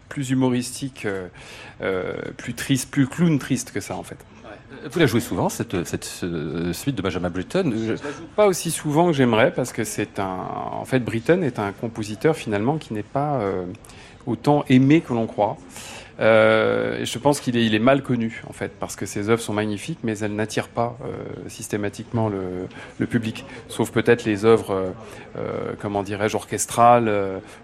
plus 0.08 0.30
humoristique, 0.30 1.06
euh, 1.06 2.16
plus 2.38 2.54
triste, 2.54 2.90
plus 2.90 3.08
clown 3.08 3.38
triste 3.38 3.72
que 3.74 3.82
ça, 3.82 3.98
en 3.98 4.04
fait. 4.04 4.16
Vous 4.90 5.00
la 5.00 5.06
jouez 5.06 5.20
souvent, 5.20 5.50
cette, 5.50 5.84
cette, 5.84 6.06
suite 6.06 6.96
de 6.96 7.02
Benjamin 7.02 7.30
Britten? 7.30 7.74
Je 7.74 7.92
ne 7.92 7.98
la 7.98 8.12
joue 8.12 8.30
pas 8.38 8.48
aussi 8.48 8.72
souvent 8.72 9.08
que 9.08 9.14
j'aimerais, 9.14 9.54
parce 9.54 9.74
que 9.74 9.84
c'est 9.84 10.18
un. 10.18 10.48
En 10.72 10.86
fait, 10.86 11.00
Britten 11.00 11.44
est 11.44 11.60
un 11.60 11.74
compositeur 11.74 12.38
finalement 12.38 12.78
qui 12.78 12.94
n'est 12.94 13.04
pas 13.04 13.42
euh, 13.42 13.66
autant 14.26 14.64
aimé 14.70 15.02
que 15.02 15.12
l'on 15.14 15.28
croit. 15.28 15.58
Euh, 16.20 17.06
je 17.06 17.18
pense 17.18 17.40
qu'il 17.40 17.56
est, 17.56 17.66
il 17.66 17.74
est 17.74 17.80
mal 17.80 18.04
connu, 18.04 18.44
en 18.48 18.54
fait, 18.54 18.72
parce 18.80 18.96
que 18.96 19.06
ses 19.06 19.30
œuvres 19.30 19.42
sont 19.42 19.54
magnifiques, 19.54 20.00
mais 20.04 20.18
elles 20.20 20.36
n'attirent 20.36 20.68
pas 20.68 20.98
euh, 21.04 21.48
systématiquement 21.48 22.30
le, 22.30 22.68
le, 22.98 23.08
public. 23.08 23.46
Sauf 23.70 23.92
peut-être 23.92 24.26
les 24.26 24.44
œuvres, 24.44 24.94
euh, 25.38 25.74
comment 25.80 26.04
dirais-je, 26.04 26.36
orchestrales, 26.36 27.12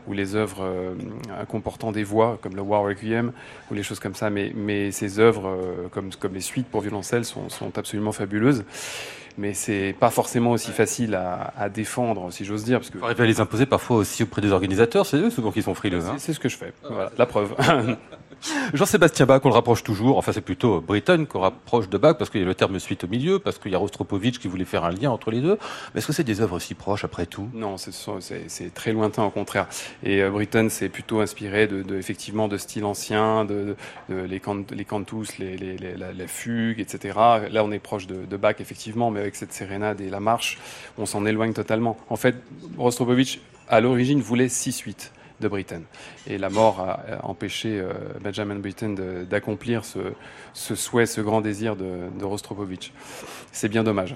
ou 0.07 0.13
les 0.13 0.35
œuvres 0.35 0.65
comportant 1.47 1.91
des 1.91 2.03
voix, 2.03 2.37
comme 2.41 2.55
le 2.55 2.61
War 2.61 2.83
Requiem, 2.83 3.31
ou 3.69 3.73
les 3.73 3.83
choses 3.83 3.99
comme 3.99 4.15
ça. 4.15 4.29
Mais, 4.29 4.53
mais 4.55 4.91
ces 4.91 5.19
œuvres, 5.19 5.57
comme, 5.91 6.11
comme 6.13 6.33
les 6.33 6.41
suites 6.41 6.67
pour 6.67 6.81
violoncelle, 6.81 7.25
sont, 7.25 7.49
sont 7.49 7.77
absolument 7.77 8.11
fabuleuses 8.11 8.63
mais 9.37 9.53
c'est 9.53 9.93
pas 9.99 10.09
forcément 10.09 10.51
aussi 10.51 10.71
facile 10.71 11.15
à, 11.15 11.53
à 11.57 11.69
défendre, 11.69 12.31
si 12.31 12.45
j'ose 12.45 12.63
dire. 12.63 12.79
Parce 12.79 12.89
que... 12.89 13.03
Arriver 13.03 13.23
à 13.23 13.27
les 13.27 13.41
imposer 13.41 13.65
parfois 13.65 13.97
aussi 13.97 14.23
auprès 14.23 14.41
des 14.41 14.51
organisateurs, 14.51 15.05
c'est 15.05 15.17
eux 15.17 15.29
souvent 15.29 15.51
qui 15.51 15.61
sont 15.61 15.73
frileux. 15.73 16.05
Hein 16.05 16.15
c'est 16.17 16.33
ce 16.33 16.39
que 16.39 16.49
je 16.49 16.57
fais, 16.57 16.73
voilà, 16.89 17.11
la 17.17 17.25
preuve. 17.25 17.53
Jean-Sébastien 18.73 19.25
Bach, 19.25 19.41
on 19.43 19.49
le 19.49 19.53
rapproche 19.53 19.83
toujours, 19.83 20.17
enfin 20.17 20.31
c'est 20.31 20.41
plutôt 20.41 20.81
Britton 20.81 21.25
qu'on 21.27 21.39
rapproche 21.39 21.89
de 21.89 21.97
Bach, 21.97 22.17
parce 22.17 22.29
qu'il 22.29 22.41
y 22.41 22.43
a 22.43 22.47
le 22.47 22.55
terme 22.55 22.79
suite 22.79 23.03
au 23.03 23.07
milieu, 23.07 23.39
parce 23.39 23.57
qu'il 23.57 23.71
y 23.71 23.75
a 23.75 23.77
Rostropovitch 23.77 24.39
qui 24.39 24.47
voulait 24.47 24.65
faire 24.65 24.83
un 24.83 24.91
lien 24.91 25.11
entre 25.11 25.31
les 25.31 25.41
deux. 25.41 25.57
Mais 25.93 25.99
est-ce 25.99 26.07
que 26.07 26.13
c'est 26.13 26.23
des 26.23 26.41
œuvres 26.41 26.59
si 26.59 26.73
proches 26.73 27.03
après 27.03 27.25
tout? 27.25 27.49
Non, 27.53 27.75
c'est 27.77 28.73
très 28.73 28.93
lointain 28.93 29.23
au 29.23 29.29
contraire. 29.29 29.67
Et 30.03 30.21
euh, 30.21 30.29
Britten 30.29 30.69
s'est 30.69 30.89
plutôt 30.89 31.21
inspiré 31.21 31.67
de, 31.67 31.95
effectivement 31.97 32.47
de 32.47 32.57
styles 32.57 32.85
anciens, 32.85 33.45
de, 33.45 33.75
les, 34.09 34.39
cantus, 34.39 35.37
les, 35.37 35.57
les, 35.57 35.77
les, 35.77 35.95
la, 35.95 36.27
fugue, 36.27 36.79
etc. 36.79 37.17
Là 37.51 37.63
on 37.63 37.71
est 37.71 37.79
proche 37.79 38.07
de 38.07 38.37
Bach 38.37 38.55
effectivement, 38.59 39.11
mais 39.11 39.19
avec 39.21 39.35
cette 39.35 39.53
sérénade 39.53 40.01
et 40.01 40.09
la 40.09 40.19
marche, 40.19 40.57
on 40.97 41.05
s'en 41.05 41.25
éloigne 41.25 41.53
totalement. 41.53 41.97
En 42.09 42.15
fait, 42.15 42.35
Rostropovitch 42.77 43.39
à 43.67 43.81
l'origine 43.81 44.21
voulait 44.21 44.49
six 44.49 44.71
suites 44.71 45.11
de 45.39 45.47
Britten. 45.47 45.83
Et 46.27 46.37
la 46.37 46.49
mort 46.49 46.79
a 46.79 47.25
empêché 47.25 47.79
euh, 47.79 47.93
Benjamin 48.21 48.55
Britten 48.55 48.95
d'accomplir 49.25 49.85
ce, 49.85 49.99
ce, 50.53 50.75
souhait, 50.75 51.05
ce 51.05 51.21
grand 51.21 51.41
désir 51.41 51.75
de, 51.75 52.09
de 52.17 52.25
Rostropovitch. 52.25 52.91
C'est 53.51 53.69
bien 53.69 53.83
dommage. 53.83 54.15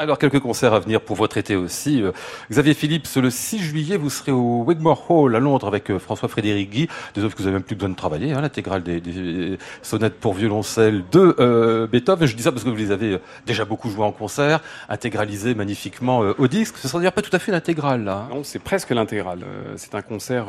Alors, 0.00 0.16
quelques 0.16 0.38
concerts 0.38 0.74
à 0.74 0.78
venir 0.78 1.00
pour 1.00 1.16
votre 1.16 1.38
été 1.38 1.56
aussi. 1.56 2.00
Euh, 2.00 2.12
Xavier 2.52 2.74
Philippe, 2.74 3.08
le 3.16 3.30
6 3.30 3.58
juillet, 3.58 3.96
vous 3.96 4.10
serez 4.10 4.30
au 4.30 4.62
Wigmore 4.62 5.10
Hall 5.10 5.34
à 5.34 5.40
Londres 5.40 5.66
avec 5.66 5.90
euh, 5.90 5.98
François-Frédéric 5.98 6.70
Guy, 6.70 6.88
des 7.16 7.22
œuvres 7.22 7.34
que 7.34 7.42
vous 7.42 7.48
avez 7.48 7.54
même 7.54 7.64
plus 7.64 7.74
besoin 7.74 7.88
de 7.88 7.96
travailler, 7.96 8.32
hein, 8.32 8.40
l'intégrale 8.40 8.84
des, 8.84 9.00
des, 9.00 9.58
sonnettes 9.82 10.20
pour 10.20 10.34
violoncelle 10.34 11.02
de 11.10 11.34
euh, 11.40 11.88
Beethoven. 11.88 12.28
Je 12.28 12.36
dis 12.36 12.44
ça 12.44 12.52
parce 12.52 12.62
que 12.62 12.70
vous 12.70 12.76
les 12.76 12.92
avez 12.92 13.18
déjà 13.44 13.64
beaucoup 13.64 13.90
joué 13.90 14.04
en 14.04 14.12
concert, 14.12 14.60
intégralisé 14.88 15.56
magnifiquement 15.56 16.20
au 16.20 16.46
disque. 16.46 16.76
Ce 16.76 16.86
sera 16.86 17.00
d'ailleurs 17.00 17.12
pas 17.12 17.22
tout 17.22 17.34
à 17.34 17.40
fait 17.40 17.50
l'intégrale. 17.50 18.06
Hein. 18.06 18.28
Non, 18.30 18.44
c'est 18.44 18.60
presque 18.60 18.90
l'intégrale. 18.90 19.40
c'est 19.74 19.96
un 19.96 20.02
concert 20.02 20.46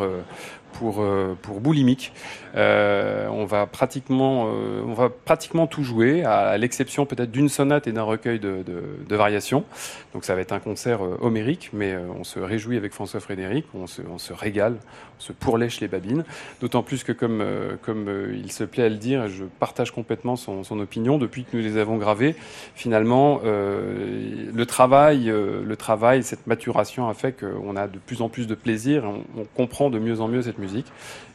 pour, 0.73 1.03
pour 1.41 1.62
boulimique. 1.62 2.13
on, 2.55 3.45
va 3.45 3.65
pratiquement, 3.65 4.43
on 4.43 4.93
va 4.93 5.10
pratiquement 5.10 5.67
tout 5.67 5.84
jouer, 5.84 6.23
à, 6.23 6.58
l'exception 6.58 7.05
peut-être 7.05 7.32
d'une 7.32 7.49
sonate 7.49 7.88
et 7.88 7.91
d'un 7.91 8.03
recueil 8.03 8.39
de, 8.39 8.63
de, 8.63 9.15
variations 9.15 9.65
donc 10.13 10.25
ça 10.25 10.34
va 10.34 10.41
être 10.41 10.53
un 10.53 10.60
concert 10.60 11.03
euh, 11.03 11.17
homérique, 11.21 11.69
mais 11.73 11.93
euh, 11.93 12.08
on 12.17 12.23
se 12.23 12.39
réjouit 12.39 12.77
avec 12.77 12.93
François 12.93 13.19
Frédéric, 13.19 13.65
on 13.73 13.86
se, 13.86 14.01
on 14.10 14.17
se 14.17 14.34
régale, 14.34 14.77
on 15.17 15.21
se 15.21 15.34
pourlèche 15.34 15.79
les 15.82 15.88
babines. 15.88 16.23
D'autant 16.62 16.82
plus 16.82 17.03
que 17.03 17.12
comme, 17.12 17.41
euh, 17.41 17.75
comme 17.82 18.10
il 18.34 18.51
se 18.51 18.63
plaît 18.63 18.84
à 18.84 18.89
le 18.89 18.95
dire, 18.95 19.27
je 19.27 19.43
partage 19.60 19.91
complètement 19.91 20.36
son, 20.36 20.63
son 20.63 20.79
opinion, 20.79 21.17
depuis 21.17 21.43
que 21.43 21.55
nous 21.55 21.62
les 21.62 21.77
avons 21.77 21.97
gravés, 21.97 22.36
finalement, 22.75 23.41
euh, 23.45 24.49
le 24.51 24.65
travail, 24.65 25.25
le 25.25 25.75
travail, 25.75 26.23
cette 26.23 26.47
maturation 26.47 27.08
a 27.08 27.13
fait 27.13 27.34
qu'on 27.34 27.75
a 27.75 27.88
de 27.88 27.99
plus 27.99 28.21
en 28.21 28.29
plus 28.29 28.47
de 28.47 28.55
plaisir, 28.55 29.03
on, 29.05 29.41
on 29.41 29.45
comprend 29.45 29.89
de 29.89 29.99
mieux 29.99 30.21
en 30.21 30.27
mieux 30.27 30.41
cette 30.41 30.58
musique. 30.59 30.87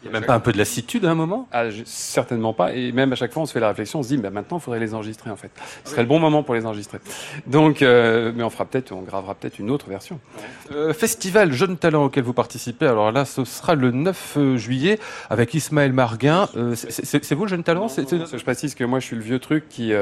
Il 0.05 0.11
n'y 0.11 0.17
a 0.17 0.21
même 0.21 0.27
pas 0.27 0.35
un 0.35 0.41
peu 0.41 0.53
de 0.53 0.59
lassitude 0.59 1.05
à 1.05 1.11
un 1.11 1.15
moment 1.15 1.49
ah, 1.53 1.65
Certainement 1.85 2.53
pas. 2.53 2.75
Et 2.75 2.93
même 2.93 3.13
à 3.13 3.17
chaque 3.17 3.33
fois, 3.33 3.43
on 3.43 3.47
se 3.47 3.53
fait 3.53 3.61
la 3.61 3.69
réflexion, 3.69 4.01
on 4.01 4.03
se 4.03 4.09
dit, 4.09 4.19
bah, 4.19 4.31
maintenant, 4.31 4.59
il 4.59 4.61
faudrait 4.61 4.81
les 4.81 4.95
enregistrer 4.95 5.31
en 5.31 5.37
fait. 5.37 5.51
Ce 5.85 5.93
serait 5.93 6.03
le 6.03 6.09
bon 6.09 6.19
moment 6.19 6.43
pour 6.43 6.55
les 6.55 6.67
enregistrer. 6.67 6.99
Donc, 7.47 7.83
euh, 7.83 8.33
mais 8.35 8.43
on 8.43 8.51
fera 8.51 8.65
peut-être, 8.65 8.93
on 8.93 9.03
gravera 9.03 9.35
peut-être 9.35 9.59
une 9.59 9.71
autre 9.71 9.89
version. 9.89 10.21
Euh, 10.73 10.93
festival 10.93 11.53
Jeunes 11.53 11.77
Talents 11.77 12.05
auquel 12.05 12.25
vous 12.25 12.33
participez. 12.33 12.87
Alors 12.87 13.13
là, 13.13 13.25
ce 13.25 13.45
sera 13.45 13.75
le 13.75 13.91
9 13.91 14.35
euh, 14.37 14.57
juillet 14.57 14.99
avec 15.31 15.55
Ismaël 15.55 15.93
Marguin. 15.93 16.49
Euh, 16.57 16.75
c'est 16.75 17.35
vous 17.35 17.45
le 17.45 17.51
Jeune 17.51 17.65
Talent 17.65 17.89
Je 17.89 18.43
précise 18.43 18.75
que 18.75 18.85
moi, 18.85 19.01
je 19.01 19.07
suis 19.07 19.17
le 19.17 19.23
vieux 19.23 19.39
truc 19.39 19.69
qui 19.69 19.93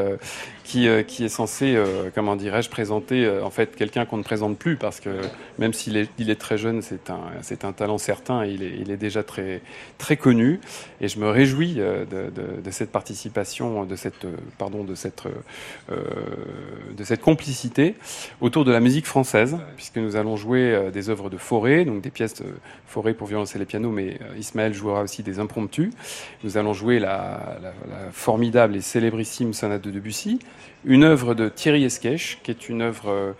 qui, 0.65 0.89
qui 1.07 1.25
est 1.25 1.29
censé, 1.29 1.77
comment 2.15 2.37
dirais-je, 2.37 2.71
présenter 2.71 3.29
en 3.43 3.51
fait 3.51 3.75
quelqu'un 3.77 4.05
qu'on 4.05 4.17
ne 4.17 4.23
présente 4.23 4.57
plus 4.57 4.77
parce 4.77 5.01
que 5.01 5.11
même 5.59 5.73
s'il 5.73 5.97
est, 5.97 6.09
il 6.19 6.31
est 6.31 6.41
très 6.41 6.57
jeune, 6.57 6.83
c'est 6.83 7.11
un, 7.11 7.21
c'est 7.43 7.65
un 7.65 7.73
talent 7.73 7.99
certain. 7.99 8.45
Et 8.45 8.51
il 8.51 8.63
est, 8.63 8.77
il 8.81 8.91
est 8.91 8.97
déjà 8.97 9.23
très 9.23 9.61
très 9.99 10.17
connu 10.17 10.61
et 11.01 11.09
je 11.09 11.19
me 11.19 11.29
réjouis 11.29 11.77
euh, 11.79 12.05
de, 12.05 12.71
cette 12.71 12.93
participation, 12.93 13.85
de 13.85 13.97
cette, 13.97 14.25
euh, 14.25 14.37
pardon, 14.57 14.85
de 14.85 14.95
cette, 14.95 15.25
euh, 15.27 15.97
de 16.97 17.05
cette 17.05 17.21
complicité 17.21 17.95
autour 18.41 18.65
de 18.65 18.73
la 18.73 18.81
musique 18.81 19.07
française, 19.07 19.59
puisque 19.77 19.97
nous 19.97 20.17
allons 20.17 20.37
jouer 20.37 20.91
des 20.93 21.11
œuvres 21.11 21.29
de 21.29 21.37
Forêt, 21.37 21.85
donc 21.85 22.03
des 22.03 22.11
pièces 22.11 22.35
de 22.35 22.47
Forêt 22.87 23.15
pour 23.15 23.27
violoncelle 23.27 23.63
et 23.63 23.67
piano, 23.67 23.91
mais 23.91 24.19
Ismaël 24.39 24.73
jouera 24.73 25.03
aussi 25.03 25.23
des 25.23 25.39
impromptus. 25.39 25.91
Nous 26.45 26.57
allons 26.57 26.73
jouer 26.73 26.99
la, 26.99 27.59
la, 27.63 27.73
formidable 28.13 28.77
et 28.77 28.81
célébrissime 28.81 29.53
sonate 29.53 29.83
de 29.83 29.91
Debussy, 29.91 30.39
une 30.85 31.05
œuvre 31.05 31.35
de 31.35 31.49
Thierry 31.49 31.85
Esquèche, 31.85 32.39
qui 32.43 32.51
est 32.51 32.69
une 32.69 32.83
œuvre 32.83 33.35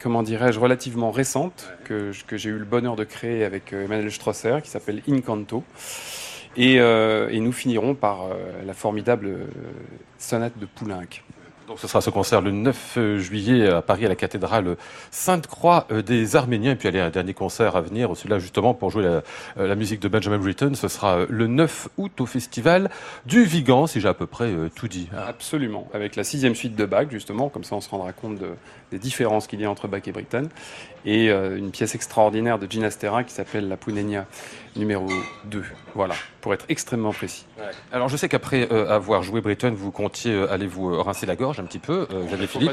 comment 0.00 0.22
dirais-je, 0.22 0.58
relativement 0.58 1.10
récente, 1.10 1.72
que, 1.84 2.12
que 2.26 2.36
j'ai 2.36 2.50
eu 2.50 2.58
le 2.58 2.64
bonheur 2.64 2.96
de 2.96 3.04
créer 3.04 3.44
avec 3.44 3.72
euh, 3.72 3.84
Emmanuel 3.84 4.10
Strosser, 4.10 4.58
qui 4.62 4.70
s'appelle 4.70 5.02
Incanto. 5.08 5.64
Et, 6.56 6.80
euh, 6.80 7.30
et, 7.30 7.40
nous 7.40 7.52
finirons 7.52 7.94
par 7.94 8.24
euh, 8.24 8.62
la 8.66 8.74
formidable 8.74 9.26
euh, 9.26 9.46
sonate 10.18 10.58
de 10.58 10.66
Poulenc. 10.66 11.08
Ce 11.76 11.88
sera 11.88 12.00
ce 12.00 12.10
concert 12.10 12.40
le 12.40 12.50
9 12.50 12.94
euh, 12.96 13.18
juillet 13.18 13.68
à 13.68 13.82
Paris 13.82 14.04
à 14.04 14.08
la 14.08 14.16
cathédrale 14.16 14.76
Sainte-Croix 15.10 15.86
euh, 15.90 16.02
des 16.02 16.36
Arméniens. 16.36 16.72
Et 16.72 16.76
puis 16.76 16.88
il 16.88 16.94
y 16.96 16.98
un 16.98 17.10
dernier 17.10 17.34
concert 17.34 17.76
à 17.76 17.80
venir, 17.80 18.16
celui-là 18.16 18.38
justement 18.38 18.74
pour 18.74 18.90
jouer 18.90 19.04
la, 19.04 19.22
euh, 19.58 19.76
musique 19.76 20.00
de 20.00 20.08
Benjamin 20.08 20.38
Britten. 20.38 20.74
Ce 20.74 20.88
sera 20.88 21.26
le 21.28 21.46
9 21.46 21.88
août 21.96 22.20
au 22.20 22.26
festival 22.26 22.90
du 23.26 23.44
Vigan, 23.44 23.86
si 23.86 24.00
j'ai 24.00 24.08
à 24.08 24.14
peu 24.14 24.26
près 24.26 24.52
tout 24.74 24.88
dit. 24.88 25.08
Absolument, 25.16 25.88
avec 25.92 26.16
la 26.16 26.24
sixième 26.24 26.54
suite 26.54 26.76
de 26.76 26.84
Bach 26.84 27.06
justement, 27.10 27.48
comme 27.48 27.64
ça 27.64 27.76
on 27.76 27.80
se 27.80 27.88
rendra 27.88 28.12
compte 28.12 28.38
de, 28.38 28.50
des 28.90 28.98
différences 28.98 29.46
qu'il 29.46 29.60
y 29.60 29.64
a 29.64 29.70
entre 29.70 29.88
Bach 29.88 30.02
et 30.06 30.12
Britten. 30.12 30.48
Et 31.04 31.30
euh, 31.30 31.56
une 31.56 31.70
pièce 31.70 31.94
extraordinaire 31.94 32.58
de 32.58 32.70
Ginastera 32.70 33.24
qui 33.24 33.32
s'appelle 33.32 33.68
La 33.68 33.76
Punenia 33.76 34.26
numéro 34.76 35.08
2. 35.44 35.64
Voilà, 35.94 36.14
pour 36.40 36.54
être 36.54 36.64
extrêmement 36.70 37.12
précis. 37.12 37.44
Ouais. 37.58 37.64
Alors 37.92 38.08
je 38.08 38.16
sais 38.16 38.28
qu'après 38.28 38.68
euh, 38.72 38.88
avoir 38.88 39.22
joué 39.22 39.42
Britten, 39.42 39.74
vous 39.74 39.90
comptiez 39.90 40.32
euh, 40.32 40.50
aller 40.50 40.66
vous 40.66 41.02
rincer 41.02 41.26
la 41.26 41.36
gorge 41.36 41.60
un 41.60 41.64
petit 41.64 41.78
peu, 41.78 42.06
euh, 42.10 42.24
j'avais 42.30 42.46
Philippe. 42.46 42.72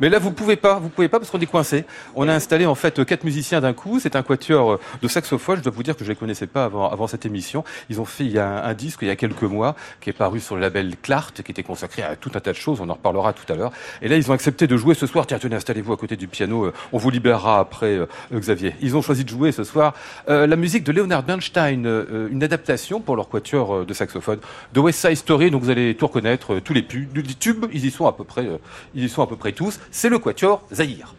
Mais 0.00 0.08
là 0.08 0.20
vous 0.20 0.30
pouvez 0.30 0.54
pas, 0.54 0.78
vous 0.78 0.88
pouvez 0.88 1.08
pas 1.08 1.18
parce 1.18 1.30
qu'on 1.30 1.40
est 1.40 1.46
coincé. 1.46 1.84
On 2.14 2.28
a 2.28 2.34
installé 2.34 2.66
en 2.66 2.76
fait 2.76 3.04
quatre 3.04 3.24
musiciens 3.24 3.60
d'un 3.60 3.72
coup. 3.72 3.98
C'est 3.98 4.14
un 4.14 4.22
quatuor 4.22 4.78
de 5.02 5.08
saxophone. 5.08 5.56
Je 5.58 5.62
dois 5.62 5.72
vous 5.72 5.82
dire 5.82 5.96
que 5.96 6.04
je 6.04 6.10
les 6.10 6.16
connaissais 6.16 6.46
pas 6.46 6.64
avant, 6.64 6.88
avant 6.88 7.08
cette 7.08 7.26
émission. 7.26 7.64
Ils 7.88 8.00
ont 8.00 8.04
fait 8.04 8.24
il 8.24 8.30
y 8.30 8.38
a 8.38 8.46
un, 8.46 8.70
un, 8.70 8.74
disque 8.74 9.00
il 9.02 9.08
y 9.08 9.10
a 9.10 9.16
quelques 9.16 9.42
mois 9.42 9.74
qui 10.00 10.10
est 10.10 10.14
paru 10.14 10.38
sur 10.38 10.54
le 10.54 10.60
label 10.60 10.94
Clart, 11.02 11.42
qui 11.42 11.50
était 11.50 11.64
consacré 11.64 12.02
à 12.02 12.14
tout 12.14 12.30
un 12.34 12.40
tas 12.40 12.52
de 12.52 12.56
choses. 12.56 12.80
On 12.80 12.88
en 12.88 12.94
reparlera 12.94 13.32
tout 13.32 13.50
à 13.52 13.56
l'heure. 13.56 13.72
Et 14.02 14.08
là 14.08 14.16
ils 14.16 14.30
ont 14.30 14.34
accepté 14.34 14.68
de 14.68 14.76
jouer 14.76 14.94
ce 14.94 15.08
soir. 15.08 15.26
Tiens 15.26 15.40
tenez, 15.40 15.56
installez-vous 15.56 15.92
à 15.92 15.96
côté 15.96 16.16
du 16.16 16.28
piano. 16.28 16.72
on 16.92 16.98
vous 16.98 17.10
libérera 17.10 17.68
après 17.70 18.00
Xavier. 18.34 18.74
Ils 18.80 18.96
ont 18.96 19.02
choisi 19.02 19.24
de 19.24 19.28
jouer 19.28 19.52
ce 19.52 19.62
soir 19.64 19.94
la 20.26 20.56
musique 20.56 20.84
de 20.84 20.92
Leonard 20.92 21.22
Bernstein, 21.22 21.86
une 22.30 22.42
adaptation 22.42 23.00
pour 23.00 23.16
leur 23.16 23.28
quatuor 23.28 23.74
euh, 23.74 23.84
de 23.84 23.94
saxophone 23.94 24.40
de 24.72 24.80
West 24.80 25.00
Side 25.00 25.16
Story. 25.16 25.50
Donc 25.50 25.62
vous 25.62 25.70
allez 25.70 25.94
tout 25.94 26.06
reconnaître, 26.06 26.54
euh, 26.54 26.60
tous 26.60 26.72
les 26.72 26.82
pubs, 26.82 27.16
les 27.16 27.22
tubes, 27.34 27.66
ils 27.72 27.84
y 27.84 27.90
sont 27.90 28.06
à 28.06 28.12
peu 28.12 28.24
près, 28.24 28.46
euh, 28.46 28.58
ils 28.94 29.04
y 29.04 29.08
sont 29.08 29.22
à 29.22 29.26
peu 29.26 29.36
près 29.36 29.52
tous. 29.52 29.78
C'est 29.90 30.08
le 30.08 30.18
quatuor 30.18 30.62
Zahir. 30.72 31.14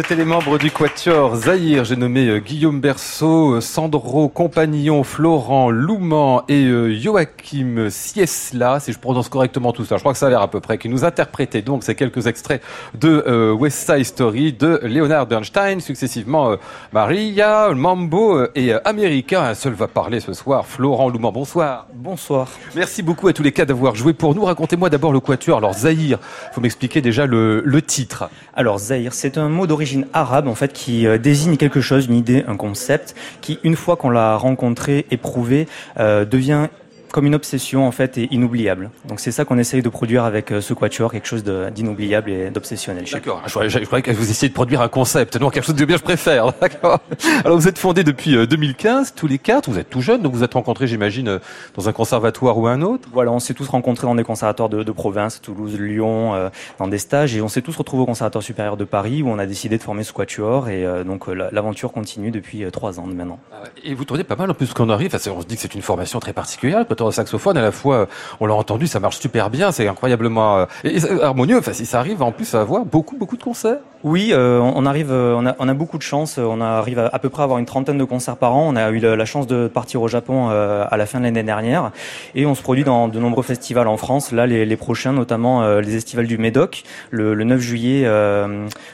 C'était 0.00 0.16
les 0.16 0.24
membres 0.24 0.56
du 0.56 0.70
Quatuor 0.70 1.36
Zahir, 1.36 1.84
j'ai 1.84 1.94
nommé 1.94 2.26
euh, 2.26 2.38
Guillaume 2.38 2.80
Berceau, 2.80 3.56
euh, 3.56 3.60
Sandro 3.60 4.30
Compagnon, 4.30 5.04
Florent 5.04 5.68
Louman 5.68 6.42
et 6.48 6.64
euh, 6.64 6.98
Joachim 6.98 7.88
Siesla, 7.90 8.80
si 8.80 8.94
je 8.94 8.98
prononce 8.98 9.28
correctement 9.28 9.74
tout 9.74 9.84
ça, 9.84 9.96
je 9.96 10.00
crois 10.00 10.14
que 10.14 10.18
ça 10.18 10.28
a 10.28 10.30
l'air 10.30 10.40
à 10.40 10.48
peu 10.48 10.60
près, 10.60 10.78
qui 10.78 10.88
nous 10.88 11.04
interprétaient 11.04 11.60
donc 11.60 11.84
ces 11.84 11.94
quelques 11.94 12.26
extraits 12.28 12.62
de 12.94 13.52
West 13.52 13.92
Side 13.92 14.04
Story 14.04 14.54
de 14.54 14.80
Leonard 14.84 15.26
Bernstein, 15.26 15.80
successivement 15.80 16.56
Maria, 16.94 17.74
Mambo 17.74 18.46
et 18.54 18.72
America. 18.86 19.48
Un 19.50 19.54
seul 19.54 19.74
va 19.74 19.86
parler 19.86 20.20
ce 20.20 20.32
soir, 20.32 20.64
Florent 20.66 21.10
Louman, 21.10 21.30
bonsoir. 21.30 21.88
Bonsoir. 21.92 22.48
Merci 22.74 23.02
beaucoup 23.02 23.28
à 23.28 23.34
tous 23.34 23.42
les 23.42 23.52
cas 23.52 23.66
d'avoir 23.66 23.94
joué 23.96 24.14
pour 24.14 24.34
nous. 24.34 24.46
Racontez-moi 24.46 24.88
d'abord 24.88 25.12
le 25.12 25.20
Quatuor. 25.20 25.58
Alors 25.58 25.74
Zahir, 25.74 26.18
faut 26.52 26.62
m'expliquer 26.62 27.02
déjà 27.02 27.26
le, 27.26 27.60
le 27.60 27.82
titre. 27.82 28.30
Alors 28.54 28.78
Zahir, 28.78 29.12
c'est 29.12 29.36
un 29.36 29.50
mot 29.50 29.66
d'origine 29.66 29.89
arabe 30.12 30.48
en 30.48 30.54
fait 30.54 30.72
qui 30.72 31.06
euh, 31.06 31.18
désigne 31.18 31.56
quelque 31.56 31.80
chose, 31.80 32.06
une 32.06 32.14
idée, 32.14 32.44
un 32.46 32.56
concept 32.56 33.14
qui 33.40 33.58
une 33.62 33.76
fois 33.76 33.96
qu'on 33.96 34.10
l'a 34.10 34.36
rencontré, 34.36 35.06
éprouvé, 35.10 35.66
euh, 35.98 36.24
devient 36.24 36.68
comme 37.12 37.26
une 37.26 37.34
obsession 37.34 37.86
en 37.86 37.92
fait 37.92 38.18
et 38.18 38.28
inoubliable. 38.30 38.90
Donc 39.06 39.20
c'est 39.20 39.32
ça 39.32 39.44
qu'on 39.44 39.58
essaye 39.58 39.82
de 39.82 39.88
produire 39.88 40.24
avec 40.24 40.52
euh, 40.52 40.60
ce 40.60 40.74
quatuor, 40.74 41.12
quelque 41.12 41.26
chose 41.26 41.44
d'inoubliable 41.44 42.30
et 42.30 42.50
d'obsessionnel. 42.50 43.04
D'accord. 43.10 43.42
Je, 43.46 43.68
je, 43.68 43.78
croyais 43.84 44.02
que 44.02 44.10
vous 44.12 44.30
essayez 44.30 44.48
de 44.48 44.54
produire 44.54 44.80
un 44.80 44.88
concept, 44.88 45.36
non 45.36 45.50
quelque 45.50 45.64
chose 45.64 45.74
de 45.74 45.84
bien 45.84 45.96
je 45.96 46.02
préfère. 46.02 46.52
D'accord. 46.60 47.00
Alors 47.44 47.58
vous 47.58 47.68
êtes 47.68 47.78
fondé 47.78 48.04
depuis 48.04 48.46
2015, 48.46 49.08
euh, 49.08 49.12
tous 49.16 49.26
les 49.26 49.38
quatre. 49.38 49.70
Vous 49.70 49.78
êtes 49.78 49.90
tout 49.90 50.00
jeunes, 50.00 50.22
donc 50.22 50.34
vous 50.34 50.44
êtes 50.44 50.54
rencontrés, 50.54 50.86
j'imagine, 50.86 51.28
euh, 51.28 51.38
dans 51.76 51.88
un 51.88 51.92
conservatoire 51.92 52.58
ou 52.58 52.66
un 52.66 52.82
autre. 52.82 53.08
Voilà, 53.12 53.32
on 53.32 53.40
s'est 53.40 53.54
tous 53.54 53.68
rencontrés 53.68 54.06
dans 54.06 54.14
des 54.14 54.24
conservatoires 54.24 54.68
de, 54.68 54.82
de 54.82 54.92
province, 54.92 55.40
Toulouse, 55.40 55.78
Lyon, 55.78 56.50
dans 56.78 56.88
des 56.88 56.98
stages, 56.98 57.36
et 57.36 57.42
on 57.42 57.48
s'est 57.48 57.62
tous 57.62 57.76
retrouvés 57.76 58.02
au 58.02 58.06
conservatoire 58.06 58.42
supérieur 58.42 58.76
de 58.76 58.84
Paris 58.84 59.22
où 59.22 59.28
on 59.28 59.38
a 59.38 59.46
décidé 59.46 59.78
de 59.78 59.82
former 59.82 60.04
ce 60.04 60.12
quatuor, 60.12 60.68
et 60.68 60.84
donc 61.04 61.26
l'aventure 61.28 61.92
continue 61.92 62.30
depuis 62.30 62.64
trois 62.70 62.98
ans 63.00 63.06
maintenant. 63.06 63.38
Ah 63.52 63.64
et 63.84 63.94
vous 63.94 64.04
tournez 64.04 64.24
pas 64.24 64.36
mal 64.36 64.50
en 64.50 64.54
plus 64.54 64.72
qu'on 64.72 64.88
arrive. 64.88 65.14
Enfin, 65.14 65.30
on 65.30 65.40
se 65.40 65.46
dit 65.46 65.56
que 65.56 65.62
c'est 65.62 65.74
une 65.74 65.82
formation 65.82 66.20
très 66.20 66.32
particulière 66.32 66.86
saxophone, 67.10 67.56
à 67.56 67.62
la 67.62 67.72
fois, 67.72 68.08
on 68.40 68.46
l'a 68.46 68.54
entendu, 68.54 68.86
ça 68.86 69.00
marche 69.00 69.18
super 69.18 69.50
bien, 69.50 69.72
c'est 69.72 69.88
incroyablement 69.88 70.66
euh, 70.84 71.18
harmonieux. 71.22 71.58
Enfin, 71.58 71.72
si 71.72 71.86
ça 71.86 71.98
arrive 71.98 72.22
en 72.22 72.32
plus 72.32 72.54
à 72.54 72.60
avoir 72.60 72.84
beaucoup, 72.84 73.16
beaucoup 73.16 73.36
de 73.36 73.42
concerts. 73.42 73.78
Oui, 74.02 74.30
euh, 74.32 74.58
on 74.60 74.86
arrive, 74.86 75.12
euh, 75.12 75.34
on 75.58 75.68
a, 75.68 75.74
beaucoup 75.74 75.98
de 75.98 76.02
chance. 76.02 76.38
On 76.38 76.60
arrive 76.60 76.98
à, 76.98 77.18
peu 77.18 77.28
près 77.28 77.42
à 77.42 77.44
avoir 77.44 77.58
une 77.58 77.66
trentaine 77.66 77.98
de 77.98 78.04
concerts 78.04 78.38
par 78.38 78.54
an. 78.54 78.66
On 78.68 78.76
a 78.76 78.90
eu 78.90 78.98
la, 78.98 79.24
chance 79.26 79.46
de 79.46 79.68
partir 79.68 80.00
au 80.00 80.08
Japon 80.08 80.48
à 80.48 80.96
la 80.96 81.06
fin 81.06 81.18
de 81.18 81.24
l'année 81.24 81.42
dernière, 81.42 81.92
et 82.34 82.46
on 82.46 82.54
se 82.54 82.62
produit 82.62 82.84
dans 82.84 83.08
de 83.08 83.18
nombreux 83.18 83.42
festivals 83.42 83.88
en 83.88 83.96
France. 83.96 84.32
Là, 84.32 84.46
les, 84.46 84.76
prochains, 84.76 85.12
notamment 85.12 85.78
les 85.78 85.90
festivals 85.90 86.26
du 86.26 86.38
Médoc, 86.38 86.82
le, 87.10 87.34
le 87.34 87.44
9 87.44 87.60
juillet, 87.60 88.08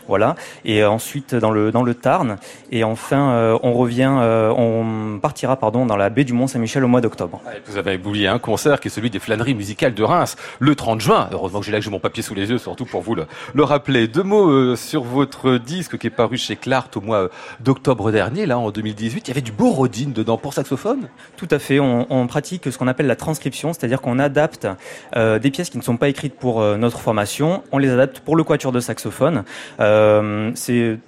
voilà. 0.08 0.34
Et 0.64 0.84
ensuite 0.84 1.34
dans 1.34 1.50
le 1.50 1.70
dans 1.72 1.82
le 1.82 1.94
Tarn. 1.94 2.36
Et 2.70 2.84
enfin, 2.84 3.58
on 3.62 3.72
revient, 3.72 4.10
on 4.10 5.18
partira 5.22 5.56
pardon 5.56 5.86
dans 5.86 5.96
la 5.96 6.10
baie 6.10 6.24
du 6.24 6.32
Mont 6.32 6.46
Saint-Michel 6.46 6.84
au 6.84 6.88
mois 6.88 7.00
d'octobre. 7.00 7.40
Vous 7.66 7.78
avez 7.78 7.96
oublié 7.96 8.28
un 8.28 8.38
concert 8.38 8.80
qui 8.80 8.88
est 8.88 8.90
celui 8.90 9.10
des 9.10 9.20
flâneries 9.20 9.54
musicales 9.54 9.94
de 9.94 10.02
Reims 10.02 10.36
le 10.58 10.74
30 10.74 11.00
juin. 11.00 11.28
Heureusement 11.32 11.60
que 11.60 11.66
j'ai 11.66 11.72
là 11.72 11.78
que 11.78 11.84
j'ai 11.84 11.90
mon 11.90 12.00
papier 12.00 12.22
sous 12.22 12.34
les 12.34 12.50
yeux, 12.50 12.58
surtout 12.58 12.84
pour 12.84 13.02
vous 13.02 13.14
le, 13.14 13.26
le 13.54 13.64
rappeler. 13.64 14.08
Deux 14.08 14.22
mots 14.22 14.50
euh, 14.50 14.76
sur 14.96 15.04
votre 15.04 15.58
disque 15.58 15.98
qui 15.98 16.06
est 16.06 16.10
paru 16.10 16.38
chez 16.38 16.56
Clart 16.56 16.96
au 16.96 17.02
mois 17.02 17.28
d'octobre 17.60 18.10
dernier, 18.10 18.46
là 18.46 18.58
en 18.58 18.70
2018. 18.70 19.28
Il 19.28 19.30
y 19.30 19.30
avait 19.30 19.42
du 19.42 19.52
Borodine 19.52 20.14
dedans 20.14 20.38
pour 20.38 20.54
saxophone? 20.54 21.10
Tout 21.36 21.48
à 21.50 21.58
fait. 21.58 21.80
On, 21.80 22.06
on 22.08 22.26
pratique 22.26 22.72
ce 22.72 22.78
qu'on 22.78 22.88
appelle 22.88 23.06
la 23.06 23.14
transcription, 23.14 23.74
c'est-à-dire 23.74 24.00
qu'on 24.00 24.18
adapte 24.18 24.66
euh, 25.14 25.38
des 25.38 25.50
pièces 25.50 25.68
qui 25.68 25.76
ne 25.76 25.82
sont 25.82 25.98
pas 25.98 26.08
écrites 26.08 26.34
pour 26.34 26.62
euh, 26.62 26.78
notre 26.78 26.98
formation. 26.98 27.62
On 27.72 27.78
les 27.78 27.90
adapte 27.90 28.20
pour 28.20 28.36
le 28.36 28.44
quatuor 28.44 28.72
de 28.72 28.80
saxophone. 28.80 29.44
Euh, 29.80 30.50
c'est 30.54 30.98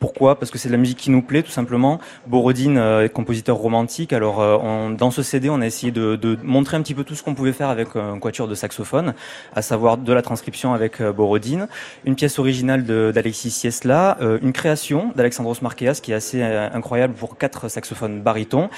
Pourquoi? 0.00 0.38
Parce 0.38 0.50
que 0.50 0.58
c'est 0.58 0.68
de 0.68 0.74
la 0.74 0.78
musique 0.78 0.98
qui 0.98 1.10
nous 1.10 1.22
plaît, 1.22 1.42
tout 1.42 1.50
simplement. 1.50 2.00
Borodine 2.26 2.78
est 2.78 3.08
compositeur 3.12 3.56
romantique. 3.56 4.12
Alors, 4.12 4.38
on, 4.38 4.90
dans 4.90 5.10
ce 5.10 5.22
CD, 5.22 5.48
on 5.48 5.60
a 5.60 5.66
essayé 5.66 5.92
de, 5.92 6.38
montrer 6.42 6.76
un 6.76 6.82
petit 6.82 6.94
peu 6.94 7.04
tout 7.04 7.14
ce 7.14 7.22
qu'on 7.22 7.34
pouvait 7.34 7.52
faire 7.52 7.68
avec 7.68 7.88
un 7.96 8.18
quatuor 8.18 8.48
de 8.48 8.54
saxophone, 8.54 9.14
à 9.54 9.62
savoir 9.62 9.96
de 9.96 10.12
la 10.12 10.22
transcription 10.22 10.74
avec 10.74 11.02
Borodine, 11.02 11.68
une 12.04 12.14
pièce 12.16 12.38
originale 12.38 12.84
d'Alexis 12.84 13.50
Siesla, 13.50 14.18
une 14.42 14.52
création 14.52 15.12
d'Alexandros 15.16 15.62
Marqueas 15.62 16.00
qui 16.02 16.12
est 16.12 16.16
assez 16.16 16.42
incroyable 16.42 17.14
pour 17.14 17.38
quatre 17.38 17.68
saxophones 17.68 18.20
barytons, 18.20 18.68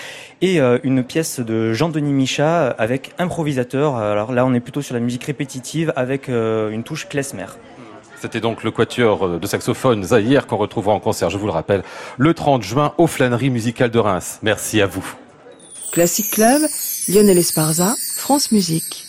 et 0.42 0.60
une 0.60 1.02
pièce 1.02 1.40
de 1.40 1.72
Jean-Denis 1.72 2.12
Micha 2.12 2.68
avec 2.68 3.12
improvisateur. 3.18 3.96
Alors 3.96 4.32
là, 4.32 4.46
on 4.46 4.54
est 4.54 4.60
plutôt 4.60 4.82
sur 4.82 4.94
la 4.94 5.00
musique 5.00 5.24
répétitive 5.24 5.92
avec 5.96 6.28
une 6.28 6.82
touche 6.84 7.08
klezmer. 7.08 7.46
C'était 8.20 8.40
donc 8.40 8.64
le 8.64 8.70
quatuor 8.70 9.38
de 9.38 9.46
saxophone 9.46 10.02
Zahir 10.04 10.46
qu'on 10.46 10.56
retrouvera 10.56 10.94
en 10.94 11.00
concert, 11.00 11.30
je 11.30 11.38
vous 11.38 11.46
le 11.46 11.52
rappelle, 11.52 11.82
le 12.16 12.34
30 12.34 12.62
juin 12.62 12.94
aux 12.98 13.06
Flâneries 13.06 13.50
musicales 13.50 13.90
de 13.90 13.98
Reims. 13.98 14.38
Merci 14.42 14.80
à 14.80 14.86
vous. 14.86 15.04
Classic 15.92 16.30
Club, 16.30 16.62
Lionel 17.08 17.38
Esparza, 17.38 17.94
France 18.16 18.52
Musique. 18.52 19.05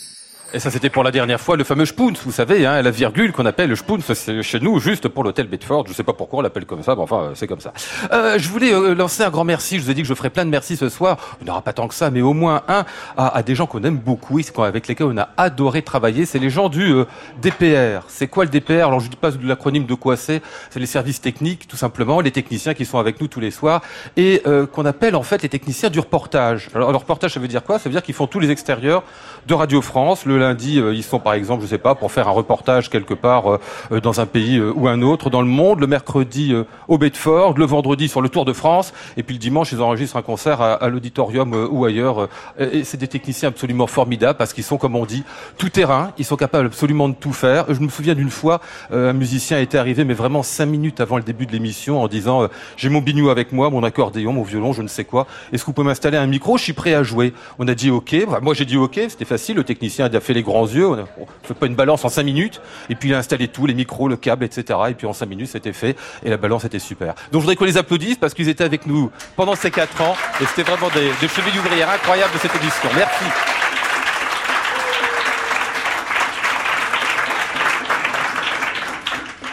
Et 0.54 0.60
ça, 0.60 0.70
c'était 0.70 0.88
pour 0.88 1.04
la 1.04 1.10
dernière 1.10 1.42
fois 1.42 1.58
le 1.58 1.64
fameux 1.64 1.84
Spoons, 1.84 2.14
vous 2.24 2.32
savez, 2.32 2.64
hein, 2.64 2.80
la 2.80 2.90
virgule 2.90 3.32
qu'on 3.32 3.44
appelle 3.44 3.68
le 3.68 3.76
Spoons 3.76 4.00
chez 4.40 4.60
nous, 4.60 4.80
juste 4.80 5.06
pour 5.08 5.22
l'hôtel 5.22 5.46
Bedford. 5.46 5.84
Je 5.86 5.92
sais 5.92 6.02
pas 6.02 6.14
pourquoi 6.14 6.38
on 6.38 6.42
l'appelle 6.42 6.64
comme 6.64 6.82
ça, 6.82 6.94
mais 6.94 7.02
enfin, 7.02 7.32
c'est 7.34 7.46
comme 7.46 7.60
ça. 7.60 7.74
Euh, 8.12 8.38
je 8.38 8.48
voulais 8.48 8.72
euh, 8.72 8.94
lancer 8.94 9.22
un 9.22 9.28
grand 9.28 9.44
merci. 9.44 9.78
Je 9.78 9.84
vous 9.84 9.90
ai 9.90 9.94
dit 9.94 10.00
que 10.00 10.08
je 10.08 10.14
ferai 10.14 10.30
plein 10.30 10.46
de 10.46 10.50
merci 10.50 10.78
ce 10.78 10.88
soir. 10.88 11.18
Il 11.42 11.44
n'y 11.44 11.50
aura 11.50 11.60
pas 11.60 11.74
tant 11.74 11.86
que 11.86 11.94
ça, 11.94 12.10
mais 12.10 12.22
au 12.22 12.32
moins 12.32 12.62
un 12.66 12.86
à, 13.18 13.42
des 13.42 13.54
gens 13.54 13.66
qu'on 13.66 13.82
aime 13.82 13.98
beaucoup 13.98 14.38
et 14.38 14.44
avec 14.56 14.88
lesquels 14.88 15.08
on 15.08 15.18
a 15.18 15.28
adoré 15.36 15.82
travailler. 15.82 16.24
C'est 16.24 16.38
les 16.38 16.48
gens 16.48 16.70
du 16.70 16.94
euh, 16.94 17.04
DPR. 17.42 18.06
C'est 18.08 18.28
quoi 18.28 18.44
le 18.44 18.50
DPR 18.50 18.86
Alors, 18.86 19.00
je 19.00 19.10
dis 19.10 19.16
pas 19.16 19.30
l'acronyme 19.42 19.84
de 19.84 19.94
quoi 19.94 20.16
c'est. 20.16 20.40
C'est 20.70 20.80
les 20.80 20.86
services 20.86 21.20
techniques, 21.20 21.68
tout 21.68 21.76
simplement, 21.76 22.22
les 22.22 22.30
techniciens 22.30 22.72
qui 22.72 22.86
sont 22.86 22.98
avec 22.98 23.20
nous 23.20 23.28
tous 23.28 23.40
les 23.40 23.50
soirs 23.50 23.82
et 24.16 24.40
euh, 24.46 24.66
qu'on 24.66 24.86
appelle 24.86 25.14
en 25.14 25.22
fait 25.22 25.42
les 25.42 25.50
techniciens 25.50 25.90
du 25.90 26.00
reportage. 26.00 26.70
Alors, 26.74 26.90
le 26.90 26.96
reportage, 26.96 27.34
ça 27.34 27.40
veut 27.40 27.48
dire 27.48 27.64
quoi? 27.64 27.78
Ça 27.78 27.90
veut 27.90 27.92
dire 27.92 28.02
qu'ils 28.02 28.14
font 28.14 28.26
tous 28.26 28.40
les 28.40 28.50
extérieurs 28.50 29.02
de 29.46 29.52
Radio 29.52 29.82
France. 29.82 30.24
Lundi, 30.38 30.80
euh, 30.80 30.94
ils 30.94 31.02
sont 31.02 31.18
par 31.18 31.34
exemple, 31.34 31.62
je 31.62 31.68
sais 31.68 31.78
pas, 31.78 31.94
pour 31.94 32.12
faire 32.12 32.28
un 32.28 32.32
reportage 32.32 32.90
quelque 32.90 33.14
part 33.14 33.52
euh, 33.52 33.60
euh, 33.92 34.00
dans 34.00 34.20
un 34.20 34.26
pays 34.26 34.60
ou 34.60 34.88
un 34.88 35.02
autre 35.02 35.30
dans 35.30 35.42
le 35.42 35.48
monde. 35.48 35.80
Le 35.80 35.86
mercredi 35.86 36.54
au 36.88 36.98
Bedford, 36.98 37.54
le 37.56 37.64
vendredi 37.64 38.08
sur 38.08 38.20
le 38.20 38.28
Tour 38.28 38.44
de 38.44 38.52
France, 38.52 38.92
et 39.16 39.22
puis 39.22 39.34
le 39.34 39.38
dimanche, 39.38 39.72
ils 39.72 39.80
enregistrent 39.80 40.16
un 40.16 40.22
concert 40.22 40.60
à, 40.60 40.88
l'auditorium 40.88 41.68
ou 41.70 41.84
ailleurs. 41.84 42.28
Et 42.58 42.84
c'est 42.84 42.96
des 42.96 43.08
techniciens 43.08 43.48
absolument 43.48 43.86
formidables 43.86 44.36
parce 44.36 44.52
qu'ils 44.52 44.64
sont, 44.64 44.78
comme 44.78 44.96
on 44.96 45.04
dit, 45.04 45.24
tout 45.56 45.68
terrain. 45.68 46.12
Ils 46.18 46.24
sont 46.24 46.36
capables 46.36 46.66
absolument 46.66 47.08
de 47.08 47.14
tout 47.14 47.32
faire. 47.32 47.66
Je 47.68 47.80
me 47.80 47.88
souviens 47.88 48.14
d'une 48.14 48.30
fois, 48.30 48.60
un 48.90 49.12
musicien 49.12 49.58
était 49.58 49.78
arrivé, 49.78 50.04
mais 50.04 50.14
vraiment 50.14 50.42
cinq 50.42 50.66
minutes 50.66 51.00
avant 51.00 51.16
le 51.16 51.22
début 51.22 51.46
de 51.46 51.52
l'émission, 51.52 52.02
en 52.02 52.08
disant 52.08 52.48
j'ai 52.76 52.88
mon 52.88 53.00
bignou 53.00 53.30
avec 53.30 53.52
moi, 53.52 53.70
mon 53.70 53.82
accordéon, 53.82 54.32
mon 54.32 54.42
violon, 54.42 54.72
je 54.72 54.82
ne 54.82 54.88
sais 54.88 55.04
quoi. 55.04 55.26
Est-ce 55.52 55.62
que 55.62 55.66
vous 55.66 55.72
pouvez 55.72 55.86
m'installer 55.86 56.16
un 56.16 56.26
micro? 56.26 56.56
Je 56.56 56.62
suis 56.62 56.72
prêt 56.72 56.94
à 56.94 57.02
jouer. 57.02 57.32
On 57.58 57.68
a 57.68 57.74
dit 57.74 57.90
OK. 57.90 58.14
Moi, 58.42 58.54
j'ai 58.54 58.64
dit 58.64 58.76
OK. 58.76 58.94
C'était 59.08 59.24
facile. 59.24 59.56
Le 59.56 59.64
technicien 59.64 60.06
a 60.06 60.08
les 60.32 60.42
grands 60.42 60.66
yeux. 60.66 60.86
On 60.86 60.96
ne 60.96 61.04
fait 61.42 61.54
pas 61.54 61.66
une 61.66 61.74
balance 61.74 62.04
en 62.04 62.08
5 62.08 62.22
minutes. 62.22 62.60
Et 62.90 62.94
puis 62.94 63.10
il 63.10 63.14
a 63.14 63.18
installé 63.18 63.48
tout, 63.48 63.66
les 63.66 63.74
micros, 63.74 64.08
le 64.08 64.16
câble, 64.16 64.44
etc. 64.44 64.78
Et 64.90 64.94
puis 64.94 65.06
en 65.06 65.12
5 65.12 65.26
minutes, 65.28 65.48
c'était 65.48 65.72
fait. 65.72 65.96
Et 66.24 66.30
la 66.30 66.36
balance 66.36 66.64
était 66.64 66.78
super. 66.78 67.14
Donc 67.32 67.34
je 67.34 67.38
voudrais 67.38 67.56
qu'on 67.56 67.64
les 67.64 67.76
applaudisse 67.76 68.16
parce 68.16 68.34
qu'ils 68.34 68.48
étaient 68.48 68.64
avec 68.64 68.86
nous 68.86 69.10
pendant 69.36 69.54
ces 69.54 69.70
4 69.70 70.00
ans. 70.02 70.16
Et 70.40 70.46
c'était 70.46 70.68
vraiment 70.68 70.88
des, 70.94 71.10
des 71.20 71.28
chevilles 71.28 71.58
ouvrières 71.58 71.90
incroyables 71.90 72.32
de 72.32 72.38
cette 72.38 72.54
édition. 72.56 72.88
Merci. 72.94 73.24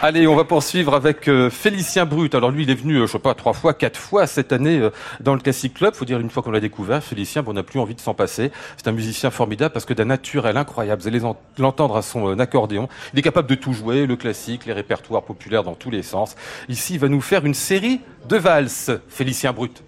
Allez, 0.08 0.28
on 0.28 0.36
va 0.36 0.44
poursuivre 0.44 0.94
avec 0.94 1.26
euh, 1.26 1.50
Félicien 1.50 2.06
Brut. 2.06 2.32
Alors 2.36 2.52
lui, 2.52 2.62
il 2.62 2.70
est 2.70 2.76
venu, 2.76 2.94
euh, 2.94 3.08
je 3.08 3.10
sais 3.10 3.18
pas, 3.18 3.34
trois 3.34 3.54
fois, 3.54 3.74
quatre 3.74 3.98
fois 3.98 4.28
cette 4.28 4.52
année 4.52 4.78
euh, 4.78 4.90
dans 5.18 5.34
le 5.34 5.40
Classic 5.40 5.74
Club. 5.74 5.94
Faut 5.94 6.04
dire 6.04 6.20
une 6.20 6.30
fois 6.30 6.44
qu'on 6.44 6.52
l'a 6.52 6.60
découvert, 6.60 7.02
Félicien, 7.02 7.42
on 7.44 7.54
n'a 7.54 7.64
plus 7.64 7.80
envie 7.80 7.96
de 7.96 8.00
s'en 8.00 8.14
passer. 8.14 8.52
C'est 8.76 8.86
un 8.86 8.92
musicien 8.92 9.32
formidable 9.32 9.72
parce 9.72 9.84
que 9.84 9.94
d'un 9.94 10.04
naturel 10.04 10.56
incroyable. 10.58 11.02
Vous 11.02 11.08
allez 11.08 11.20
l'entendre 11.58 11.96
à 11.96 12.02
son 12.02 12.38
accordéon. 12.38 12.88
Il 13.14 13.18
est 13.18 13.22
capable 13.22 13.48
de 13.48 13.56
tout 13.56 13.72
jouer, 13.72 14.06
le 14.06 14.14
classique, 14.14 14.64
les 14.64 14.74
répertoires 14.74 15.24
populaires 15.24 15.64
dans 15.64 15.74
tous 15.74 15.90
les 15.90 16.04
sens. 16.04 16.36
Ici, 16.68 16.94
il 16.94 17.00
va 17.00 17.08
nous 17.08 17.20
faire 17.20 17.44
une 17.44 17.54
série 17.54 18.00
de 18.28 18.36
valses. 18.36 18.92
Félicien 19.08 19.52
Brut. 19.52 19.82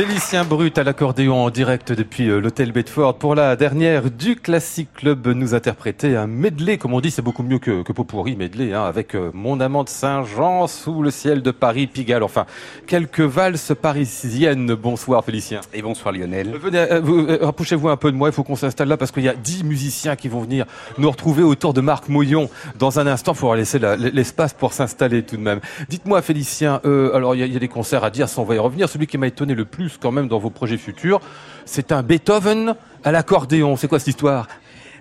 Félicien 0.00 0.46
Brut 0.46 0.78
à 0.78 0.82
l'accordéon 0.82 1.34
en 1.44 1.50
direct 1.50 1.92
depuis 1.92 2.30
euh, 2.30 2.40
l'hôtel 2.40 2.72
Bedford 2.72 3.18
pour 3.18 3.34
la 3.34 3.54
dernière 3.54 4.10
du 4.10 4.34
Classic 4.34 4.88
Club 4.94 5.28
nous 5.28 5.52
interpréter 5.54 6.16
un 6.16 6.26
medley, 6.26 6.78
comme 6.78 6.94
on 6.94 7.02
dit, 7.02 7.10
c'est 7.10 7.20
beaucoup 7.20 7.42
mieux 7.42 7.58
que, 7.58 7.82
que 7.82 7.92
Popourri 7.92 8.34
medley, 8.34 8.72
hein, 8.72 8.84
avec 8.84 9.14
euh, 9.14 9.30
Mon 9.34 9.60
amant 9.60 9.84
de 9.84 9.90
Saint-Jean 9.90 10.68
sous 10.68 11.02
le 11.02 11.10
ciel 11.10 11.42
de 11.42 11.50
Paris, 11.50 11.86
Pigalle, 11.86 12.22
enfin, 12.22 12.46
quelques 12.86 13.20
valses 13.20 13.74
parisiennes. 13.78 14.72
Bonsoir 14.72 15.22
Félicien. 15.22 15.60
Et 15.74 15.82
bonsoir 15.82 16.14
Lionel. 16.14 16.56
Venez, 16.56 16.78
euh, 16.78 17.02
euh, 17.04 17.38
rapprochez-vous 17.42 17.90
un 17.90 17.98
peu 17.98 18.10
de 18.10 18.16
moi, 18.16 18.30
il 18.30 18.32
faut 18.32 18.42
qu'on 18.42 18.56
s'installe 18.56 18.88
là 18.88 18.96
parce 18.96 19.10
qu'il 19.10 19.24
y 19.24 19.28
a 19.28 19.34
dix 19.34 19.64
musiciens 19.64 20.16
qui 20.16 20.28
vont 20.28 20.40
venir 20.40 20.64
nous 20.96 21.10
retrouver 21.10 21.42
autour 21.42 21.74
de 21.74 21.82
Marc 21.82 22.08
Moyon 22.08 22.48
dans 22.78 22.98
un 23.00 23.06
instant. 23.06 23.32
Il 23.32 23.38
faudra 23.38 23.56
laisser 23.56 23.78
la- 23.78 23.96
l'espace 23.96 24.54
pour 24.54 24.72
s'installer 24.72 25.24
tout 25.24 25.36
de 25.36 25.42
même. 25.42 25.60
Dites-moi 25.90 26.22
Félicien, 26.22 26.80
euh, 26.86 27.14
alors 27.14 27.34
il 27.34 27.40
y, 27.40 27.42
a- 27.42 27.46
il 27.46 27.52
y 27.52 27.56
a 27.56 27.60
des 27.60 27.68
concerts 27.68 28.02
à 28.02 28.08
dire, 28.08 28.30
ça 28.30 28.40
on 28.40 28.44
va 28.44 28.54
y 28.54 28.58
revenir. 28.58 28.88
Celui 28.88 29.06
qui 29.06 29.18
m'a 29.18 29.26
étonné 29.26 29.54
le 29.54 29.66
plus 29.66 29.89
quand 29.98 30.12
même 30.12 30.28
dans 30.28 30.38
vos 30.38 30.50
projets 30.50 30.76
futurs, 30.76 31.20
c'est 31.64 31.92
un 31.92 32.02
Beethoven 32.02 32.74
à 33.04 33.12
l'accordéon. 33.12 33.76
C'est 33.76 33.88
quoi 33.88 33.98
cette 33.98 34.08
histoire? 34.08 34.46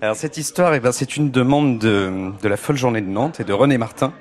Alors 0.02 0.16
cette 0.16 0.38
histoire, 0.38 0.74
eh 0.76 0.80
ben, 0.80 0.94
c'est 0.94 1.18
une 1.18 1.30
demande 1.30 1.78
de, 1.78 2.32
de 2.42 2.48
la 2.48 2.56
folle 2.56 2.78
journée 2.78 3.02
de 3.02 3.10
Nantes 3.10 3.42
et 3.42 3.44
de 3.44 3.52
René 3.52 3.78
Martin, 3.78 4.14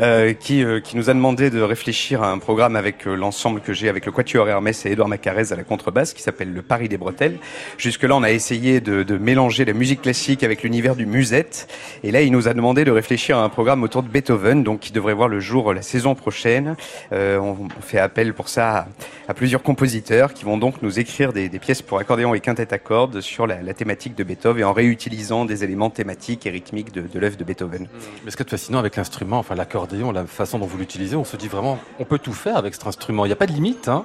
euh, 0.00 0.32
qui, 0.32 0.64
euh, 0.64 0.80
qui 0.80 0.96
nous 0.96 1.08
a 1.08 1.14
demandé 1.14 1.50
de 1.50 1.60
réfléchir 1.60 2.24
à 2.24 2.32
un 2.32 2.38
programme 2.38 2.74
avec 2.74 3.06
euh, 3.06 3.14
l'ensemble 3.14 3.60
que 3.60 3.72
j'ai 3.72 3.88
avec 3.88 4.06
le 4.06 4.10
Quatuor 4.10 4.48
Hermès 4.48 4.84
et 4.86 4.90
Édouard 4.90 5.06
Macarez 5.06 5.52
à 5.52 5.54
la 5.54 5.62
contrebasse, 5.62 6.14
qui 6.14 6.22
s'appelle 6.22 6.52
le 6.52 6.62
Paris 6.62 6.88
des 6.88 6.98
Bretelles. 6.98 7.38
Jusque-là, 7.78 8.16
on 8.16 8.24
a 8.24 8.32
essayé 8.32 8.80
de, 8.80 9.04
de 9.04 9.18
mélanger 9.18 9.64
la 9.64 9.72
musique 9.72 10.02
classique 10.02 10.42
avec 10.42 10.64
l'univers 10.64 10.96
du 10.96 11.06
musette, 11.06 11.68
et 12.02 12.10
là, 12.10 12.22
il 12.22 12.32
nous 12.32 12.48
a 12.48 12.52
demandé 12.52 12.84
de 12.84 12.90
réfléchir 12.90 13.38
à 13.38 13.44
un 13.44 13.50
programme 13.50 13.84
autour 13.84 14.02
de 14.02 14.08
Beethoven, 14.08 14.64
donc 14.64 14.80
qui 14.80 14.90
devrait 14.90 15.14
voir 15.14 15.28
le 15.28 15.38
jour 15.38 15.72
la 15.72 15.82
saison 15.82 16.16
prochaine. 16.16 16.74
Euh, 17.12 17.38
on, 17.38 17.68
fait 17.82 18.00
appel 18.00 18.34
pour 18.34 18.48
ça 18.48 18.88
à, 19.28 19.34
plusieurs 19.34 19.62
compositeurs 19.62 20.34
qui 20.34 20.44
vont 20.44 20.58
donc 20.58 20.82
nous 20.82 20.98
écrire 20.98 21.32
des, 21.32 21.48
des 21.48 21.60
pièces 21.60 21.82
pour 21.82 22.00
accordéon 22.00 22.34
et 22.34 22.40
quintette 22.40 22.72
à 22.72 22.78
cordes 22.78 23.20
sur 23.20 23.46
la, 23.46 23.62
la 23.62 23.74
thématique 23.74 24.16
de 24.16 24.24
Beethoven 24.24 24.62
et 24.62 24.64
en 24.64 24.72
réutilisant 25.20 25.44
des 25.44 25.64
éléments 25.64 25.90
thématiques 25.90 26.46
et 26.46 26.50
rythmiques 26.50 26.92
de, 26.92 27.02
de 27.02 27.18
l'œuvre 27.18 27.36
de 27.36 27.44
Beethoven. 27.44 27.88
Mais 28.24 28.30
ce 28.30 28.36
qui 28.36 28.42
est 28.42 28.48
fascinant 28.48 28.78
avec 28.78 28.96
l'instrument, 28.96 29.38
enfin 29.38 29.54
l'accordéon, 29.54 30.12
la 30.12 30.24
façon 30.24 30.58
dont 30.58 30.66
vous 30.66 30.78
l'utilisez, 30.78 31.16
on 31.16 31.24
se 31.24 31.36
dit 31.36 31.48
vraiment, 31.48 31.78
on 31.98 32.04
peut 32.04 32.18
tout 32.18 32.32
faire 32.32 32.56
avec 32.56 32.74
cet 32.74 32.86
instrument. 32.86 33.24
Il 33.26 33.28
n'y 33.28 33.32
a 33.32 33.36
pas 33.36 33.46
de 33.46 33.52
limite, 33.52 33.88
hein? 33.88 34.04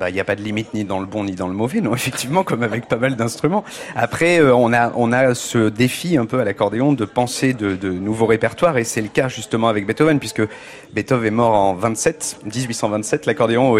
Bah, 0.00 0.10
il 0.10 0.14
n'y 0.14 0.20
a 0.20 0.24
pas 0.24 0.34
de 0.34 0.42
limite 0.42 0.74
ni 0.74 0.84
dans 0.84 0.98
le 0.98 1.06
bon 1.06 1.22
ni 1.22 1.36
dans 1.36 1.46
le 1.46 1.54
mauvais, 1.54 1.80
non, 1.80 1.94
effectivement, 2.00 2.42
comme 2.42 2.64
avec 2.64 2.88
pas 2.88 2.96
mal 2.96 3.14
d'instruments. 3.14 3.64
Après, 3.94 4.40
euh, 4.40 4.54
on 4.54 4.72
a 4.72 4.92
on 4.96 5.12
a 5.12 5.34
ce 5.34 5.68
défi 5.68 6.16
un 6.16 6.26
peu 6.26 6.40
à 6.40 6.44
l'accordéon 6.44 6.92
de 6.92 7.04
penser 7.04 7.52
de, 7.52 7.76
de 7.76 7.90
nouveaux 7.90 8.26
répertoires, 8.26 8.78
et 8.78 8.84
c'est 8.84 9.00
le 9.00 9.08
cas 9.08 9.28
justement 9.28 9.68
avec 9.68 9.86
Beethoven, 9.86 10.18
puisque 10.18 10.42
Beethoven 10.92 11.28
est 11.28 11.30
mort 11.30 11.54
en 11.54 11.74
27, 11.74 12.40
1827. 12.52 13.26
L'accordéon 13.26 13.76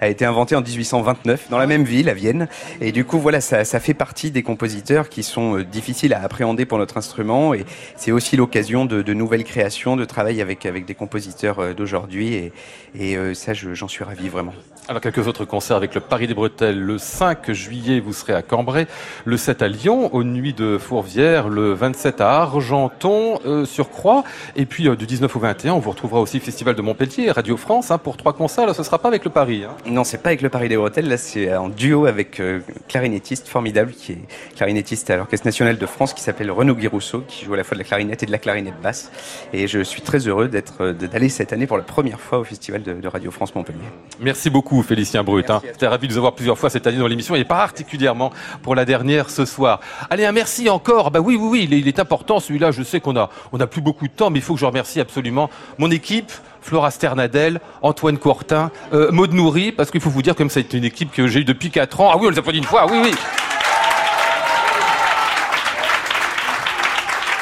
a 0.00 0.08
été 0.08 0.26
inventé 0.26 0.54
en 0.56 0.60
1829 0.60 1.48
dans 1.48 1.58
la 1.58 1.66
même 1.66 1.84
ville, 1.84 2.10
à 2.10 2.14
Vienne, 2.14 2.48
et 2.82 2.92
du 2.92 3.06
coup, 3.06 3.18
voilà, 3.18 3.40
ça, 3.40 3.64
ça 3.64 3.80
fait 3.80 3.94
partie 3.94 4.30
des 4.30 4.42
compositeurs 4.42 5.08
qui 5.08 5.22
sont 5.22 5.56
euh, 5.56 5.64
difficiles 5.64 6.12
à 6.12 6.20
appréhender 6.26 6.66
pour 6.66 6.78
notre 6.78 6.96
instrument, 6.98 7.54
et 7.54 7.64
c'est 7.96 8.12
aussi 8.12 8.36
l'occasion 8.36 8.84
de, 8.84 9.12
nouvelles 9.14 9.44
créations, 9.44 9.96
de 9.96 10.04
travail 10.04 10.40
avec 10.42 10.66
avec 10.66 10.84
des 10.84 10.94
compositeurs 10.94 11.58
euh, 11.60 11.72
d'aujourd'hui, 11.74 12.34
et, 12.34 12.52
et 12.98 13.16
euh, 13.16 13.34
ça, 13.34 13.54
je- 13.54 13.74
j'en 13.74 13.88
suis 13.88 14.04
ravi 14.04 14.28
vraiment. 14.28 14.52
Alors 14.88 15.00
quelques 15.00 15.26
autres 15.26 15.44
concerts 15.44 15.76
avec 15.76 15.94
le 15.96 16.00
Paris 16.00 16.28
des 16.28 16.34
Bretelles. 16.34 16.80
Le 16.80 16.96
5 16.96 17.50
juillet, 17.50 17.98
vous 17.98 18.12
serez 18.12 18.34
à 18.34 18.42
Cambrai. 18.42 18.86
Le 19.24 19.36
7 19.36 19.62
à 19.62 19.68
Lyon, 19.68 20.14
aux 20.14 20.22
Nuits 20.22 20.52
de 20.54 20.78
Fourvière. 20.78 21.48
Le 21.48 21.72
27 21.72 22.20
à 22.20 22.42
Argenton, 22.42 23.40
euh, 23.46 23.64
sur 23.64 23.90
Croix. 23.90 24.22
Et 24.54 24.64
puis 24.64 24.88
euh, 24.88 24.94
du 24.94 25.06
19 25.06 25.34
au 25.34 25.40
21, 25.40 25.72
on 25.72 25.80
vous 25.80 25.90
retrouvera 25.90 26.20
aussi 26.20 26.36
au 26.36 26.40
Festival 26.40 26.76
de 26.76 26.82
Montpellier, 26.82 27.32
Radio 27.32 27.56
France, 27.56 27.90
hein, 27.90 27.98
pour 27.98 28.16
trois 28.16 28.32
concerts. 28.32 28.66
Là, 28.66 28.74
ce 28.74 28.84
sera 28.84 29.00
pas 29.00 29.08
avec 29.08 29.24
le 29.24 29.30
Paris. 29.30 29.64
Hein. 29.64 29.74
Non, 29.86 30.04
c'est 30.04 30.22
pas 30.22 30.28
avec 30.28 30.42
le 30.42 30.50
Paris 30.50 30.68
des 30.68 30.76
Bretelles, 30.76 31.08
là 31.08 31.16
c'est 31.16 31.54
en 31.56 31.68
duo 31.68 32.06
avec 32.06 32.38
euh, 32.40 32.60
clarinettiste 32.88 33.48
formidable 33.48 33.92
qui 33.92 34.12
est 34.12 34.18
clarinettiste 34.56 35.10
à 35.10 35.16
l'Orchestre 35.16 35.46
National 35.46 35.78
de 35.78 35.86
France 35.86 36.14
qui 36.14 36.22
s'appelle 36.22 36.50
Renaud 36.50 36.74
Guirousseau 36.74 37.24
qui 37.26 37.44
joue 37.44 37.54
à 37.54 37.56
la 37.56 37.64
fois 37.64 37.74
de 37.74 37.80
la 37.80 37.84
clarinette 37.84 38.22
et 38.22 38.26
de 38.26 38.32
la 38.32 38.38
clarinette 38.38 38.80
basse 38.82 39.10
et 39.52 39.66
je 39.66 39.80
suis 39.80 40.02
très 40.02 40.18
heureux 40.28 40.48
d'être 40.48 40.82
euh, 40.82 40.92
d'aller 40.92 41.28
cette 41.28 41.52
année 41.52 41.66
pour 41.66 41.76
la 41.76 41.82
première 41.82 42.20
fois 42.20 42.38
au 42.38 42.44
Festival 42.44 42.82
de, 42.82 42.94
de 42.94 43.08
Radio 43.08 43.30
France 43.30 43.54
Montpellier. 43.54 43.78
Merci 44.20 44.50
beaucoup, 44.50 44.75
Félicien 44.82 45.22
Brut. 45.22 45.48
Hein. 45.50 45.60
J'étais 45.64 45.86
ravi 45.86 46.08
de 46.08 46.12
vous 46.12 46.18
avoir 46.18 46.34
plusieurs 46.34 46.58
fois 46.58 46.70
cette 46.70 46.86
année 46.86 46.98
dans 46.98 47.06
l'émission 47.06 47.34
et 47.34 47.44
particulièrement 47.44 48.32
pour 48.62 48.74
la 48.74 48.84
dernière 48.84 49.30
ce 49.30 49.44
soir. 49.44 49.80
Allez, 50.10 50.24
un 50.24 50.32
merci 50.32 50.68
encore. 50.68 51.10
Bah 51.10 51.20
oui, 51.20 51.36
oui, 51.36 51.48
oui, 51.50 51.64
il 51.64 51.74
est, 51.74 51.78
il 51.80 51.88
est 51.88 51.98
important 51.98 52.40
celui-là. 52.40 52.70
Je 52.70 52.82
sais 52.82 53.00
qu'on 53.00 53.16
a, 53.16 53.30
on 53.52 53.60
a 53.60 53.66
plus 53.66 53.80
beaucoup 53.80 54.06
de 54.06 54.12
temps, 54.12 54.30
mais 54.30 54.38
il 54.38 54.42
faut 54.42 54.54
que 54.54 54.60
je 54.60 54.66
remercie 54.66 55.00
absolument 55.00 55.50
mon 55.78 55.90
équipe. 55.90 56.32
Flora 56.66 56.90
Sternadel, 56.90 57.60
Antoine 57.80 58.18
Courtin, 58.18 58.72
euh, 58.92 59.12
Maud 59.12 59.32
Nourri, 59.32 59.70
parce 59.70 59.92
qu'il 59.92 60.00
faut 60.00 60.10
vous 60.10 60.22
dire 60.22 60.34
comme 60.34 60.50
ça, 60.50 60.60
c'est 60.60 60.76
une 60.76 60.84
équipe 60.84 61.12
que 61.12 61.28
j'ai 61.28 61.40
eue 61.40 61.44
depuis 61.44 61.70
4 61.70 62.00
ans. 62.00 62.10
Ah 62.12 62.16
oui, 62.18 62.26
on 62.26 62.30
les 62.30 62.38
applaudit 62.38 62.58
une 62.58 62.64
fois, 62.64 62.86
oui, 62.90 62.98
oui. 63.04 63.14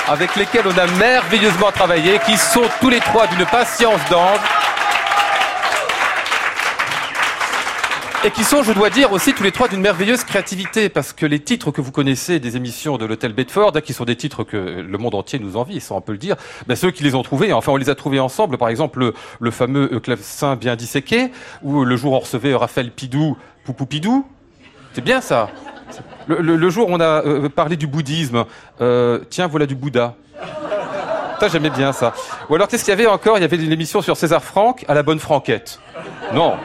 Avec 0.06 0.36
lesquels 0.36 0.66
on 0.66 0.78
a 0.78 0.86
merveilleusement 0.98 1.72
travaillé, 1.72 2.18
qui 2.26 2.36
sont 2.36 2.68
tous 2.82 2.90
les 2.90 3.00
trois 3.00 3.26
d'une 3.26 3.46
patience 3.46 4.00
d'ange. 4.10 4.40
Et 8.24 8.30
qui 8.30 8.42
sont, 8.42 8.62
je 8.62 8.72
dois 8.72 8.88
dire, 8.88 9.12
aussi 9.12 9.34
tous 9.34 9.42
les 9.42 9.52
trois 9.52 9.68
d'une 9.68 9.82
merveilleuse 9.82 10.24
créativité, 10.24 10.88
parce 10.88 11.12
que 11.12 11.26
les 11.26 11.40
titres 11.40 11.70
que 11.70 11.82
vous 11.82 11.92
connaissez 11.92 12.40
des 12.40 12.56
émissions 12.56 12.96
de 12.96 13.04
l'hôtel 13.04 13.34
Bedford, 13.34 13.72
qui 13.82 13.92
sont 13.92 14.06
des 14.06 14.16
titres 14.16 14.44
que 14.44 14.56
le 14.56 14.98
monde 14.98 15.14
entier 15.14 15.38
nous 15.38 15.58
envie, 15.58 15.78
ça 15.80 15.94
on 15.94 16.00
peut 16.00 16.12
le 16.12 16.18
dire, 16.18 16.36
ben, 16.66 16.74
ceux 16.74 16.90
qui 16.90 17.04
les 17.04 17.14
ont 17.14 17.22
trouvés, 17.22 17.52
enfin 17.52 17.72
on 17.72 17.76
les 17.76 17.90
a 17.90 17.94
trouvés 17.94 18.20
ensemble, 18.20 18.56
par 18.56 18.70
exemple 18.70 18.98
le, 18.98 19.14
le 19.40 19.50
fameux 19.50 19.88
clavecin 20.00 20.56
bien 20.56 20.74
disséqué, 20.74 21.32
ou 21.62 21.84
le 21.84 21.96
jour 21.96 22.12
où 22.12 22.16
on 22.16 22.20
recevait 22.20 22.54
Raphaël 22.54 22.90
Pidou, 22.90 23.36
Poupou 23.66 23.84
Pidou, 23.84 24.26
c'est 24.94 25.04
bien 25.04 25.20
ça. 25.20 25.50
Le, 26.26 26.40
le- 26.40 26.56
le 26.56 26.70
jour 26.70 26.88
où 26.88 26.92
on 26.94 27.00
a 27.00 27.22
euh, 27.26 27.50
parlé 27.50 27.76
du 27.76 27.86
bouddhisme, 27.86 28.46
euh, 28.80 29.18
tiens 29.28 29.48
voilà 29.48 29.66
du 29.66 29.74
Bouddha. 29.74 30.14
Ça, 31.40 31.48
j'aimais 31.48 31.70
bien 31.70 31.92
ça. 31.92 32.12
Ou 32.48 32.54
alors, 32.54 32.68
qu'est-ce 32.68 32.84
qu'il 32.84 32.92
y 32.92 32.94
avait 32.94 33.06
encore? 33.06 33.38
Il 33.38 33.42
y 33.42 33.44
avait 33.44 33.56
une 33.56 33.72
émission 33.72 34.00
sur 34.02 34.16
César 34.16 34.42
Franck 34.42 34.84
à 34.88 34.94
la 34.94 35.02
bonne 35.02 35.18
franquette. 35.18 35.80
Non. 36.32 36.56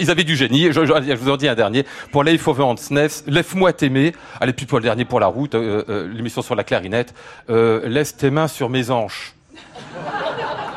Ils 0.00 0.10
avaient 0.10 0.24
du 0.24 0.36
génie. 0.36 0.72
Je, 0.72 1.14
vous 1.14 1.30
en 1.30 1.36
dis 1.36 1.48
un 1.48 1.54
dernier. 1.54 1.84
Pour 2.12 2.24
Leif 2.24 2.46
Over 2.48 2.74
Snef, 2.76 3.22
Lève-moi 3.26 3.72
t'aimer. 3.72 4.14
Allez, 4.40 4.52
puis 4.52 4.66
pour 4.66 4.78
le 4.78 4.84
dernier 4.84 5.04
pour 5.04 5.20
la 5.20 5.26
route, 5.26 5.54
euh, 5.54 5.84
euh, 5.88 6.08
l'émission 6.12 6.42
sur 6.42 6.54
la 6.54 6.64
clarinette. 6.64 7.14
Euh, 7.50 7.88
Laisse 7.88 8.16
tes 8.16 8.30
mains 8.30 8.48
sur 8.48 8.68
mes 8.68 8.90
hanches. 8.90 9.34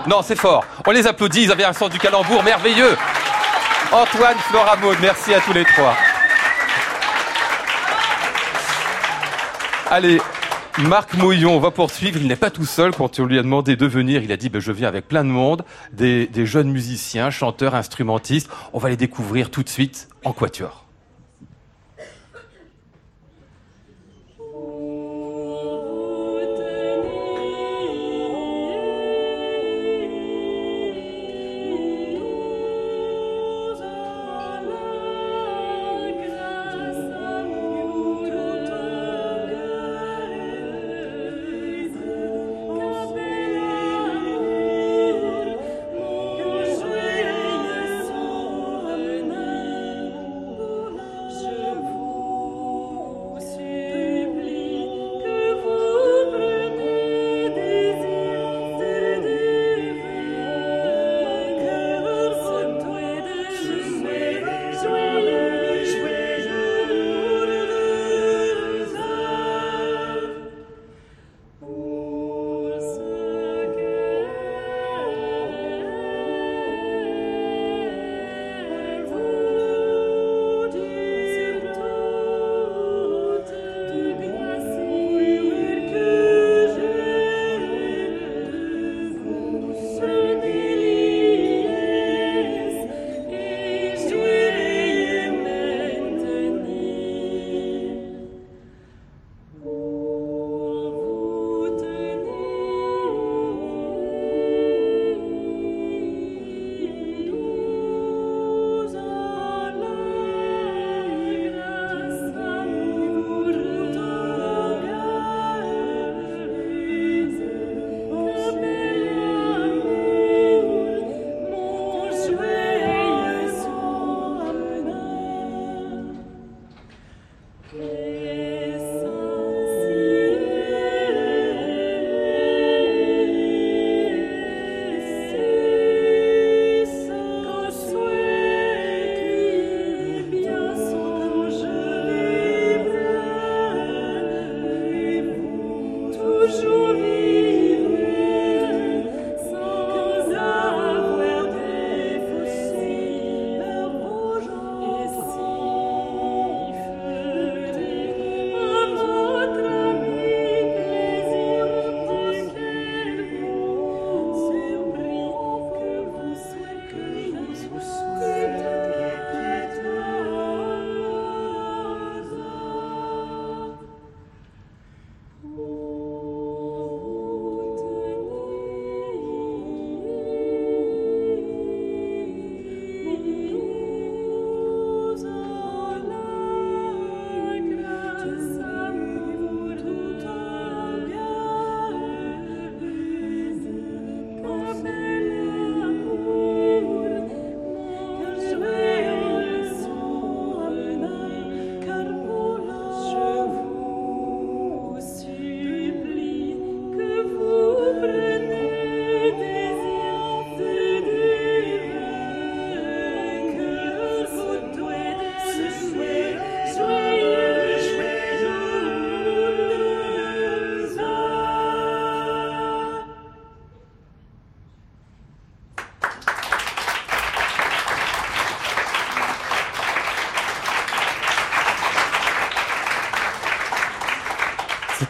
Non, 0.07 0.21
c'est 0.21 0.37
fort. 0.37 0.63
On 0.85 0.91
les 0.91 1.07
applaudit. 1.07 1.43
Ils 1.43 1.51
avaient 1.51 1.63
un 1.63 1.73
sens 1.73 1.89
du 1.89 1.99
calembour 1.99 2.43
merveilleux. 2.43 2.97
Antoine, 3.91 4.37
Flora 4.49 4.77
merci 5.01 5.33
à 5.33 5.41
tous 5.41 5.53
les 5.53 5.65
trois. 5.65 5.95
Allez, 9.89 10.21
Marc 10.79 11.15
Mouillon 11.15 11.59
va 11.59 11.71
poursuivre. 11.71 12.17
Il 12.19 12.27
n'est 12.27 12.35
pas 12.35 12.49
tout 12.49 12.65
seul 12.65 12.95
quand 12.95 13.19
on 13.19 13.25
lui 13.25 13.37
a 13.37 13.43
demandé 13.43 13.75
de 13.75 13.85
venir. 13.85 14.23
Il 14.23 14.31
a 14.31 14.37
dit 14.37 14.49
ben, 14.49 14.59
Je 14.59 14.71
viens 14.71 14.87
avec 14.87 15.07
plein 15.07 15.23
de 15.23 15.29
monde, 15.29 15.63
des 15.93 16.45
jeunes 16.45 16.71
musiciens, 16.71 17.29
chanteurs, 17.29 17.75
instrumentistes. 17.75 18.49
On 18.73 18.79
va 18.79 18.89
les 18.89 18.97
découvrir 18.97 19.51
tout 19.51 19.63
de 19.63 19.69
suite 19.69 20.07
en 20.23 20.33
quatuor. 20.33 20.85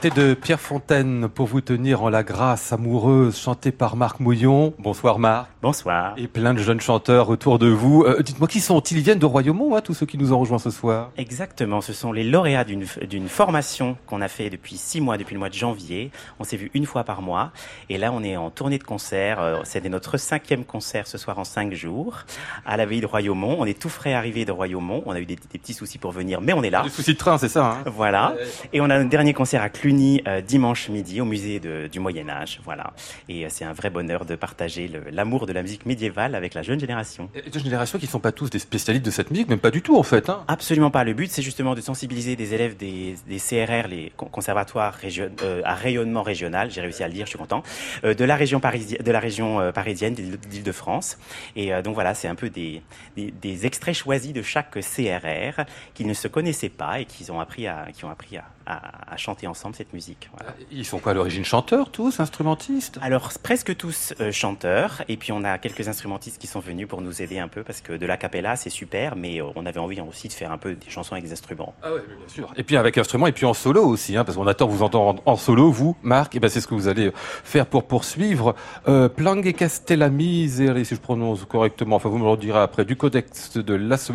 De 0.10 0.34
Pierre 0.34 0.60
Fontaine 0.60 1.28
pour 1.30 1.46
vous 1.46 1.62
tenir 1.62 2.02
en 2.02 2.10
la 2.10 2.24
grâce 2.24 2.74
amoureuse 2.74 3.38
chantée 3.38 3.72
par 3.72 3.96
Marc 3.96 4.20
Mouillon. 4.20 4.74
Bonsoir 4.80 5.20
Marc. 5.20 5.50
Bonsoir. 5.62 6.16
Et 6.18 6.28
plein 6.28 6.56
de 6.56 6.60
jeunes 6.60 6.82
chanteurs 6.82 7.30
autour 7.30 7.60
de 7.60 7.68
vous. 7.68 8.04
Euh, 8.04 8.24
Dites-moi 8.24 8.48
qui 8.48 8.62
sont-ils? 8.62 8.98
Ils 8.98 9.04
viennent 9.04 9.20
de 9.20 9.26
Royaumont, 9.28 9.76
hein, 9.76 9.82
tous 9.82 9.94
ceux 9.94 10.08
qui 10.08 10.18
nous 10.18 10.34
ont 10.34 10.40
rejoints 10.40 10.58
ce 10.58 10.72
soir. 10.72 11.12
Exactement, 11.18 11.82
ce 11.82 11.94
sont 11.94 12.12
les 12.12 12.24
lauréats 12.24 12.64
d'une 12.64 13.28
formation 13.28 13.96
qu'on 14.08 14.22
a 14.22 14.28
fait 14.28 14.50
depuis 14.50 14.76
six 14.78 15.02
mois, 15.02 15.18
depuis 15.18 15.34
le 15.34 15.40
mois 15.40 15.50
de 15.50 15.54
janvier. 15.54 16.10
On 16.40 16.44
s'est 16.44 16.58
vu 16.58 16.72
une 16.74 16.86
fois 16.88 17.04
par 17.04 17.22
mois. 17.22 17.52
Et 17.90 18.00
là, 18.00 18.12
on 18.12 18.24
est 18.24 18.36
en 18.38 18.50
tournée 18.50 18.80
de 18.80 18.84
concert. 18.84 19.40
Euh, 19.40 19.58
C'est 19.66 19.88
notre 19.88 20.18
cinquième 20.18 20.66
concert 20.66 21.06
ce 21.06 21.18
soir 21.20 21.38
en 21.38 21.44
cinq 21.44 21.74
jours 21.74 22.20
à 22.66 22.76
la 22.76 22.86
veille 22.88 23.02
de 23.02 23.06
Royaumont. 23.06 23.58
On 23.60 23.66
est 23.66 23.80
tout 23.80 23.90
frais 23.90 24.14
arrivé 24.14 24.46
de 24.46 24.52
Royaumont. 24.52 25.04
On 25.06 25.12
a 25.12 25.20
eu 25.20 25.26
des, 25.26 25.36
des 25.36 25.60
petits 25.60 25.74
soucis 25.74 26.00
pour 26.00 26.12
venir, 26.12 26.42
mais 26.42 26.54
on 26.54 26.64
est 26.64 26.70
là. 26.72 26.82
Des 26.82 26.90
soucis 26.90 27.14
de 27.14 27.18
train, 27.20 27.38
c'est 27.38 27.50
ça 27.50 27.66
hein 27.66 27.84
Voilà. 27.86 28.34
Et 28.74 28.82
on 28.82 28.90
a 28.90 28.96
un 28.96 29.06
dernier 29.06 29.34
concert 29.34 29.62
à 29.62 29.70
Cluny 29.70 29.91
euh, 30.28 30.42
dimanche 30.42 30.90
midi 30.90 31.22
au 31.22 31.26
musée 31.26 31.60
de- 31.60 31.88
du 31.92 32.00
Moyen 32.00 32.30
Âge. 32.30 32.60
Voilà. 32.64 32.94
Et 33.30 33.46
euh, 33.46 33.48
c'est 33.50 33.66
un 33.66 33.74
vrai 33.74 33.90
bonheur 33.90 34.26
de 34.26 34.36
partager 34.36 34.90
l'amour 35.12 35.46
de 35.46 35.54
la 35.54 35.62
musique 35.62 35.86
médiévale 35.86 36.36
avec 36.36 36.54
la 36.54 36.62
jeune 36.64 36.80
génération. 36.80 37.30
Et 37.36 37.50
Deux 37.50 37.60
générations 37.60 38.00
qui 38.00 38.06
ne 38.06 38.12
sont 38.12 38.20
pas 38.20 38.32
tous 38.32 38.50
des 38.50 38.60
spécialistes 38.60 39.06
de 39.06 39.12
cette 39.12 39.32
musique, 39.32 39.50
même 39.50 39.60
pas 39.60 39.72
du 39.72 39.82
tout 39.82 39.98
en 39.98 40.04
fait. 40.04 40.30
Hein. 40.30 40.44
Absolument 40.48 40.92
pas. 40.92 41.04
Le 41.04 41.14
but, 41.14 41.30
c'est 41.32 41.42
justement 41.42 41.76
de 41.76 41.82
sensibiliser 41.82 42.36
des 42.36 42.54
élèves 42.54 42.78
des, 42.78 43.16
des 43.28 43.38
CRR, 43.38 43.88
les 43.88 44.12
con- 44.16 44.28
conservatoires 44.28 44.94
région- 44.94 45.30
euh, 45.44 45.62
à 45.66 45.76
rayonnement 45.76 46.24
régional. 46.24 46.72
J'ai 46.72 46.82
réussi 46.82 47.04
à 47.04 47.08
le 47.08 47.14
dire, 47.14 47.26
je 47.26 47.32
suis 47.32 47.40
content. 47.40 47.64
euh, 48.04 48.14
de 48.14 48.24
la 48.26 48.36
région 48.36 48.60
parisienne, 48.60 49.02
de 49.04 49.12
la 49.12 49.20
région 49.20 49.72
parisienne, 49.74 50.14
d'Île- 50.14 50.38
d'Île-de-France. 50.50 51.18
Et 51.56 51.74
euh, 51.74 51.82
donc 51.82 51.94
voilà, 51.96 52.14
c'est 52.14 52.28
un 52.28 52.36
peu 52.36 52.50
des, 52.50 52.82
des, 53.16 53.32
des 53.32 53.66
extraits 53.66 53.96
choisis 53.96 54.34
de 54.34 54.42
chaque 54.42 54.72
CRR 54.80 55.66
qui 55.94 56.06
ne 56.06 56.14
se 56.14 56.28
connaissaient 56.28 56.70
pas 56.70 57.00
et 57.00 57.06
qui 57.06 57.30
ont 57.32 57.40
appris 57.40 57.68
à, 57.68 57.88
qui 57.94 58.06
ont 58.06 58.10
appris 58.10 58.38
à, 58.38 58.44
à- 58.72 59.14
à 59.14 59.18
chanter 59.18 59.48
ensemble 59.48 59.76
cette 59.76 59.94
musique. 59.94 60.30
Voilà. 60.38 60.54
Ils 60.72 60.86
sont 60.86 61.00
quoi 61.00 61.12
à 61.12 61.16
l'origine 61.16 61.46
chanteurs 61.46 61.92
tous, 61.92 62.20
instrumentistes? 62.20 62.98
Alors 63.02 63.30
presque 63.44 63.76
tous 63.76 64.14
euh, 64.20 64.32
chanteurs 64.32 65.02
et 65.08 65.18
puis 65.18 65.32
on 65.32 65.44
a 65.44 65.58
quelques 65.58 65.88
instrumentistes 65.88 66.40
qui 66.40 66.48
sont 66.48 66.60
venus 66.60 66.88
pour 66.88 67.02
nous 67.02 67.22
aider 67.22 67.40
un 67.40 67.48
peu 67.48 67.64
parce 67.64 67.82
que 67.82 67.94
de 67.94 68.06
la 68.06 68.18
capella 68.18 68.56
c'est 68.56 68.70
super 68.70 69.16
mais 69.16 69.42
euh, 69.42 69.46
on 69.56 69.66
avait 69.66 69.80
envie 69.80 70.00
aussi 70.02 70.28
de 70.28 70.34
faire 70.34 70.52
un 70.52 70.58
peu 70.58 70.74
des 70.76 70.90
chansons 70.90 71.14
avec 71.14 71.26
des 71.26 71.32
instruments. 71.32 71.74
Ah 71.84 71.94
ouais, 71.94 72.00
bien 72.00 72.28
sûr. 72.28 72.54
Et 72.56 72.64
puis 72.64 72.78
avec 72.78 72.98
instrument 72.98 73.28
et 73.28 73.32
puis 73.32 73.46
en 73.46 73.54
solo 73.54 73.84
aussi, 73.86 74.16
hein, 74.16 74.24
parce 74.24 74.38
qu'on 74.38 74.48
attend 74.48 74.68
vous 74.68 74.84
entendre 74.84 75.22
en, 75.26 75.36
solo, 75.36 75.72
vous, 75.72 75.96
Marc, 76.02 76.36
et 76.36 76.40
ben 76.40 76.50
c'est 76.50 76.62
ce 76.62 76.68
que 76.68 76.76
vous 76.76 76.88
allez 76.88 77.12
faire 77.16 77.66
pour 77.66 77.84
poursuivre. 77.88 78.56
Euh, 78.88 79.10
Plangue 79.10 79.54
Castella 79.54 80.10
si 80.10 80.96
je 80.96 80.96
prononce 80.96 81.46
correctement, 81.46 81.98
enfin 81.98 82.10
vous 82.10 82.18
me 82.18 82.30
le 82.30 82.38
direz 82.38 82.60
après, 82.60 82.86
du 82.86 82.96
codex 82.96 83.58
de 83.58 83.74
Las 83.74 84.12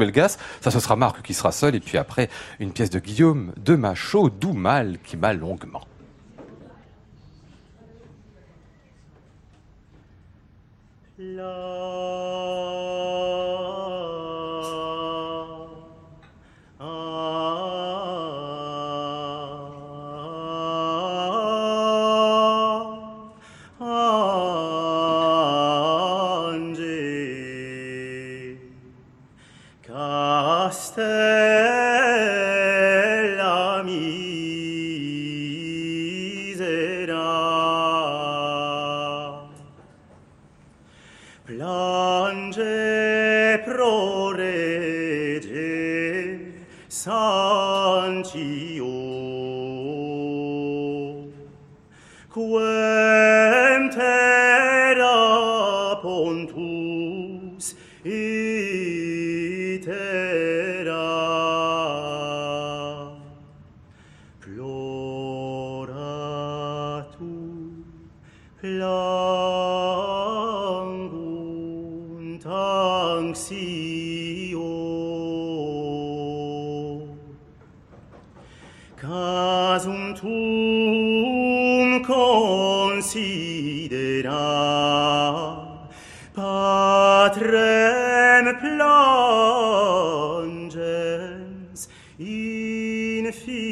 ça 0.60 0.70
ce 0.70 0.80
sera 0.80 0.96
Marc 0.96 1.22
qui 1.22 1.34
sera 1.34 1.52
seul, 1.52 1.74
et 1.74 1.80
puis 1.80 1.98
après 1.98 2.28
une 2.58 2.72
pièce 2.72 2.90
de 2.90 2.98
Guillaume 2.98 3.52
de 3.56 3.74
Machaut, 3.76 4.30
Mal 4.52 4.98
qui 5.04 5.16
m'a 5.16 5.32
longuement. 5.32 5.86
fille. 93.44 93.65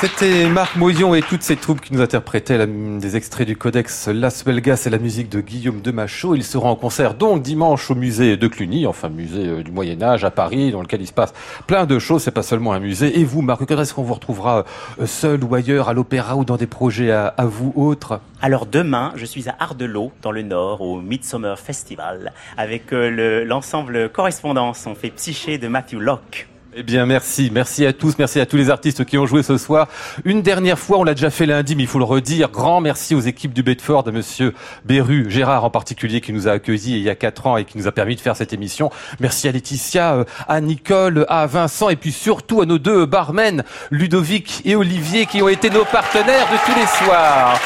C'était 0.00 0.48
Marc 0.48 0.76
Moyon 0.76 1.16
et 1.16 1.22
toutes 1.22 1.42
ces 1.42 1.56
troupes 1.56 1.80
qui 1.80 1.92
nous 1.92 2.00
interprétaient 2.00 2.68
des 2.68 3.16
extraits 3.16 3.44
du 3.48 3.56
codex 3.56 4.06
Las 4.06 4.44
Belgas 4.44 4.84
et 4.86 4.90
la 4.90 4.98
musique 4.98 5.28
de 5.28 5.40
Guillaume 5.40 5.80
de 5.80 5.90
Machaut. 5.90 6.36
Ils 6.36 6.44
seront 6.44 6.68
en 6.68 6.76
concert 6.76 7.14
donc 7.14 7.42
dimanche 7.42 7.90
au 7.90 7.96
musée 7.96 8.36
de 8.36 8.46
Cluny, 8.46 8.86
enfin 8.86 9.08
musée 9.08 9.48
euh, 9.48 9.62
du 9.64 9.72
Moyen 9.72 10.00
Âge 10.00 10.24
à 10.24 10.30
Paris, 10.30 10.70
dans 10.70 10.82
lequel 10.82 11.00
il 11.00 11.08
se 11.08 11.12
passe 11.12 11.34
plein 11.66 11.84
de 11.84 11.98
choses. 11.98 12.22
C'est 12.22 12.30
pas 12.30 12.44
seulement 12.44 12.72
un 12.74 12.78
musée. 12.78 13.18
Et 13.18 13.24
vous, 13.24 13.42
Marc, 13.42 13.64
quand 13.66 13.80
est-ce 13.80 13.92
qu'on 13.92 14.04
vous 14.04 14.14
retrouvera 14.14 14.64
euh, 15.00 15.06
seul 15.06 15.42
ou 15.42 15.52
ailleurs, 15.56 15.88
à 15.88 15.94
l'opéra 15.94 16.36
ou 16.36 16.44
dans 16.44 16.56
des 16.56 16.68
projets 16.68 17.10
à, 17.10 17.34
vous 17.40 17.72
autres? 17.74 18.20
Alors 18.40 18.66
demain, 18.66 19.12
je 19.16 19.24
suis 19.24 19.48
à 19.48 19.56
Ardelot, 19.58 20.12
dans 20.22 20.30
le 20.30 20.42
Nord, 20.42 20.80
au 20.80 21.00
Midsummer 21.00 21.58
Festival, 21.58 22.32
avec 22.56 22.92
euh, 22.92 23.10
le- 23.10 23.42
l'ensemble 23.44 24.10
Correspondance. 24.10 24.86
On 24.86 24.94
fait 24.94 25.10
Psyché 25.10 25.58
de 25.58 25.66
Matthew 25.66 25.94
Locke. 25.98 26.46
Eh 26.74 26.82
bien, 26.82 27.06
merci. 27.06 27.50
Merci 27.52 27.86
à 27.86 27.94
tous. 27.94 28.14
Merci 28.18 28.40
à 28.40 28.46
tous 28.46 28.56
les 28.56 28.68
artistes 28.68 29.04
qui 29.06 29.16
ont 29.16 29.24
joué 29.24 29.42
ce 29.42 29.56
soir. 29.56 29.88
Une 30.26 30.42
dernière 30.42 30.78
fois, 30.78 30.98
on 30.98 31.04
l'a 31.04 31.14
déjà 31.14 31.30
fait 31.30 31.46
lundi, 31.46 31.74
mais 31.74 31.84
il 31.84 31.88
faut 31.88 31.98
le 31.98 32.04
redire. 32.04 32.50
Grand 32.50 32.82
merci 32.82 33.14
aux 33.14 33.20
équipes 33.20 33.54
du 33.54 33.62
Bedford, 33.62 34.06
à 34.06 34.10
monsieur 34.10 34.52
Beru, 34.84 35.30
Gérard 35.30 35.64
en 35.64 35.70
particulier, 35.70 36.20
qui 36.20 36.32
nous 36.32 36.46
a 36.46 36.52
accueillis 36.52 36.92
il 36.92 37.02
y 37.02 37.08
a 37.08 37.14
quatre 37.14 37.46
ans 37.46 37.56
et 37.56 37.64
qui 37.64 37.78
nous 37.78 37.86
a 37.86 37.92
permis 37.92 38.16
de 38.16 38.20
faire 38.20 38.36
cette 38.36 38.52
émission. 38.52 38.90
Merci 39.18 39.48
à 39.48 39.52
Laetitia, 39.52 40.14
euh, 40.14 40.24
à 40.46 40.60
Nicole, 40.60 41.24
à 41.28 41.46
Vincent 41.46 41.88
et 41.88 41.96
puis 41.96 42.12
surtout 42.12 42.60
à 42.60 42.66
nos 42.66 42.78
deux 42.78 43.06
barmen, 43.06 43.64
Ludovic 43.90 44.60
et 44.66 44.76
Olivier, 44.76 45.24
qui 45.24 45.40
ont 45.40 45.48
été 45.48 45.70
nos 45.70 45.86
partenaires 45.86 46.48
de 46.52 46.70
tous 46.70 46.78
les 46.78 46.86
soirs. 47.06 47.58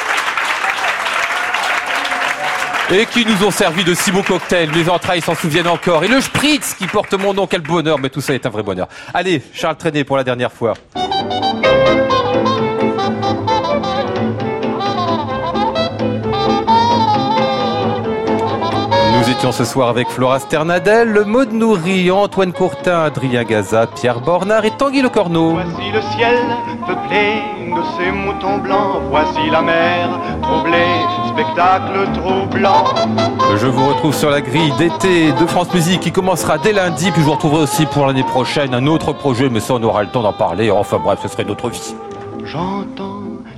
Et 2.90 3.06
qui 3.06 3.24
nous 3.24 3.46
ont 3.46 3.50
servi 3.50 3.84
de 3.84 3.94
si 3.94 4.10
beaux 4.12 4.22
cocktails. 4.22 4.70
Mes 4.74 4.88
entrailles 4.88 5.22
s'en 5.22 5.34
souviennent 5.34 5.68
encore. 5.68 6.04
Et 6.04 6.08
le 6.08 6.20
spritz 6.20 6.74
qui 6.74 6.86
porte 6.86 7.14
mon 7.14 7.32
nom, 7.32 7.46
quel 7.46 7.62
bonheur. 7.62 7.98
Mais 7.98 8.10
tout 8.10 8.20
ça 8.20 8.34
est 8.34 8.44
un 8.44 8.50
vrai 8.50 8.62
bonheur. 8.62 8.88
Allez, 9.14 9.42
Charles 9.54 9.76
Trenet 9.76 10.04
pour 10.04 10.16
la 10.16 10.24
dernière 10.24 10.52
fois. 10.52 10.74
Étions 19.32 19.52
ce 19.52 19.64
soir 19.64 19.88
avec 19.88 20.08
Flora 20.10 20.38
Sternadel, 20.38 21.24
Maud 21.26 21.52
Nourri, 21.52 22.10
Antoine 22.10 22.52
Courtin, 22.52 23.04
Adrien 23.04 23.44
Gaza, 23.44 23.86
Pierre 23.86 24.20
Bornard 24.20 24.64
et 24.66 24.70
Tanguy 24.72 25.00
Le 25.00 25.08
Corneau. 25.08 25.52
Voici 25.52 25.90
le 25.90 26.02
ciel 26.02 26.36
peuplé 26.86 27.40
de 27.74 27.82
ces 27.96 28.12
moutons 28.12 28.58
blancs. 28.58 29.00
Voici 29.08 29.48
la 29.50 29.62
mer 29.62 30.10
troublée, 30.42 31.00
spectacle 31.32 32.10
troublant. 32.12 32.84
Je 33.56 33.66
vous 33.66 33.88
retrouve 33.88 34.14
sur 34.14 34.28
la 34.28 34.42
grille 34.42 34.72
d'été 34.76 35.32
de 35.32 35.46
France 35.46 35.72
Musique 35.72 36.00
qui 36.00 36.12
commencera 36.12 36.58
dès 36.58 36.72
lundi, 36.72 37.10
puis 37.10 37.22
je 37.22 37.26
vous 37.26 37.32
retrouverai 37.32 37.62
aussi 37.62 37.86
pour 37.86 38.06
l'année 38.06 38.24
prochaine 38.24 38.74
un 38.74 38.86
autre 38.86 39.14
projet, 39.14 39.48
mais 39.48 39.60
ça 39.60 39.74
on 39.74 39.82
aura 39.82 40.02
le 40.02 40.10
temps 40.10 40.22
d'en 40.22 40.34
parler. 40.34 40.70
Enfin 40.70 40.98
bref, 41.02 41.20
ce 41.22 41.28
serait 41.28 41.44
notre 41.44 41.70
vie. 41.70 41.94
J'entends 42.44 43.31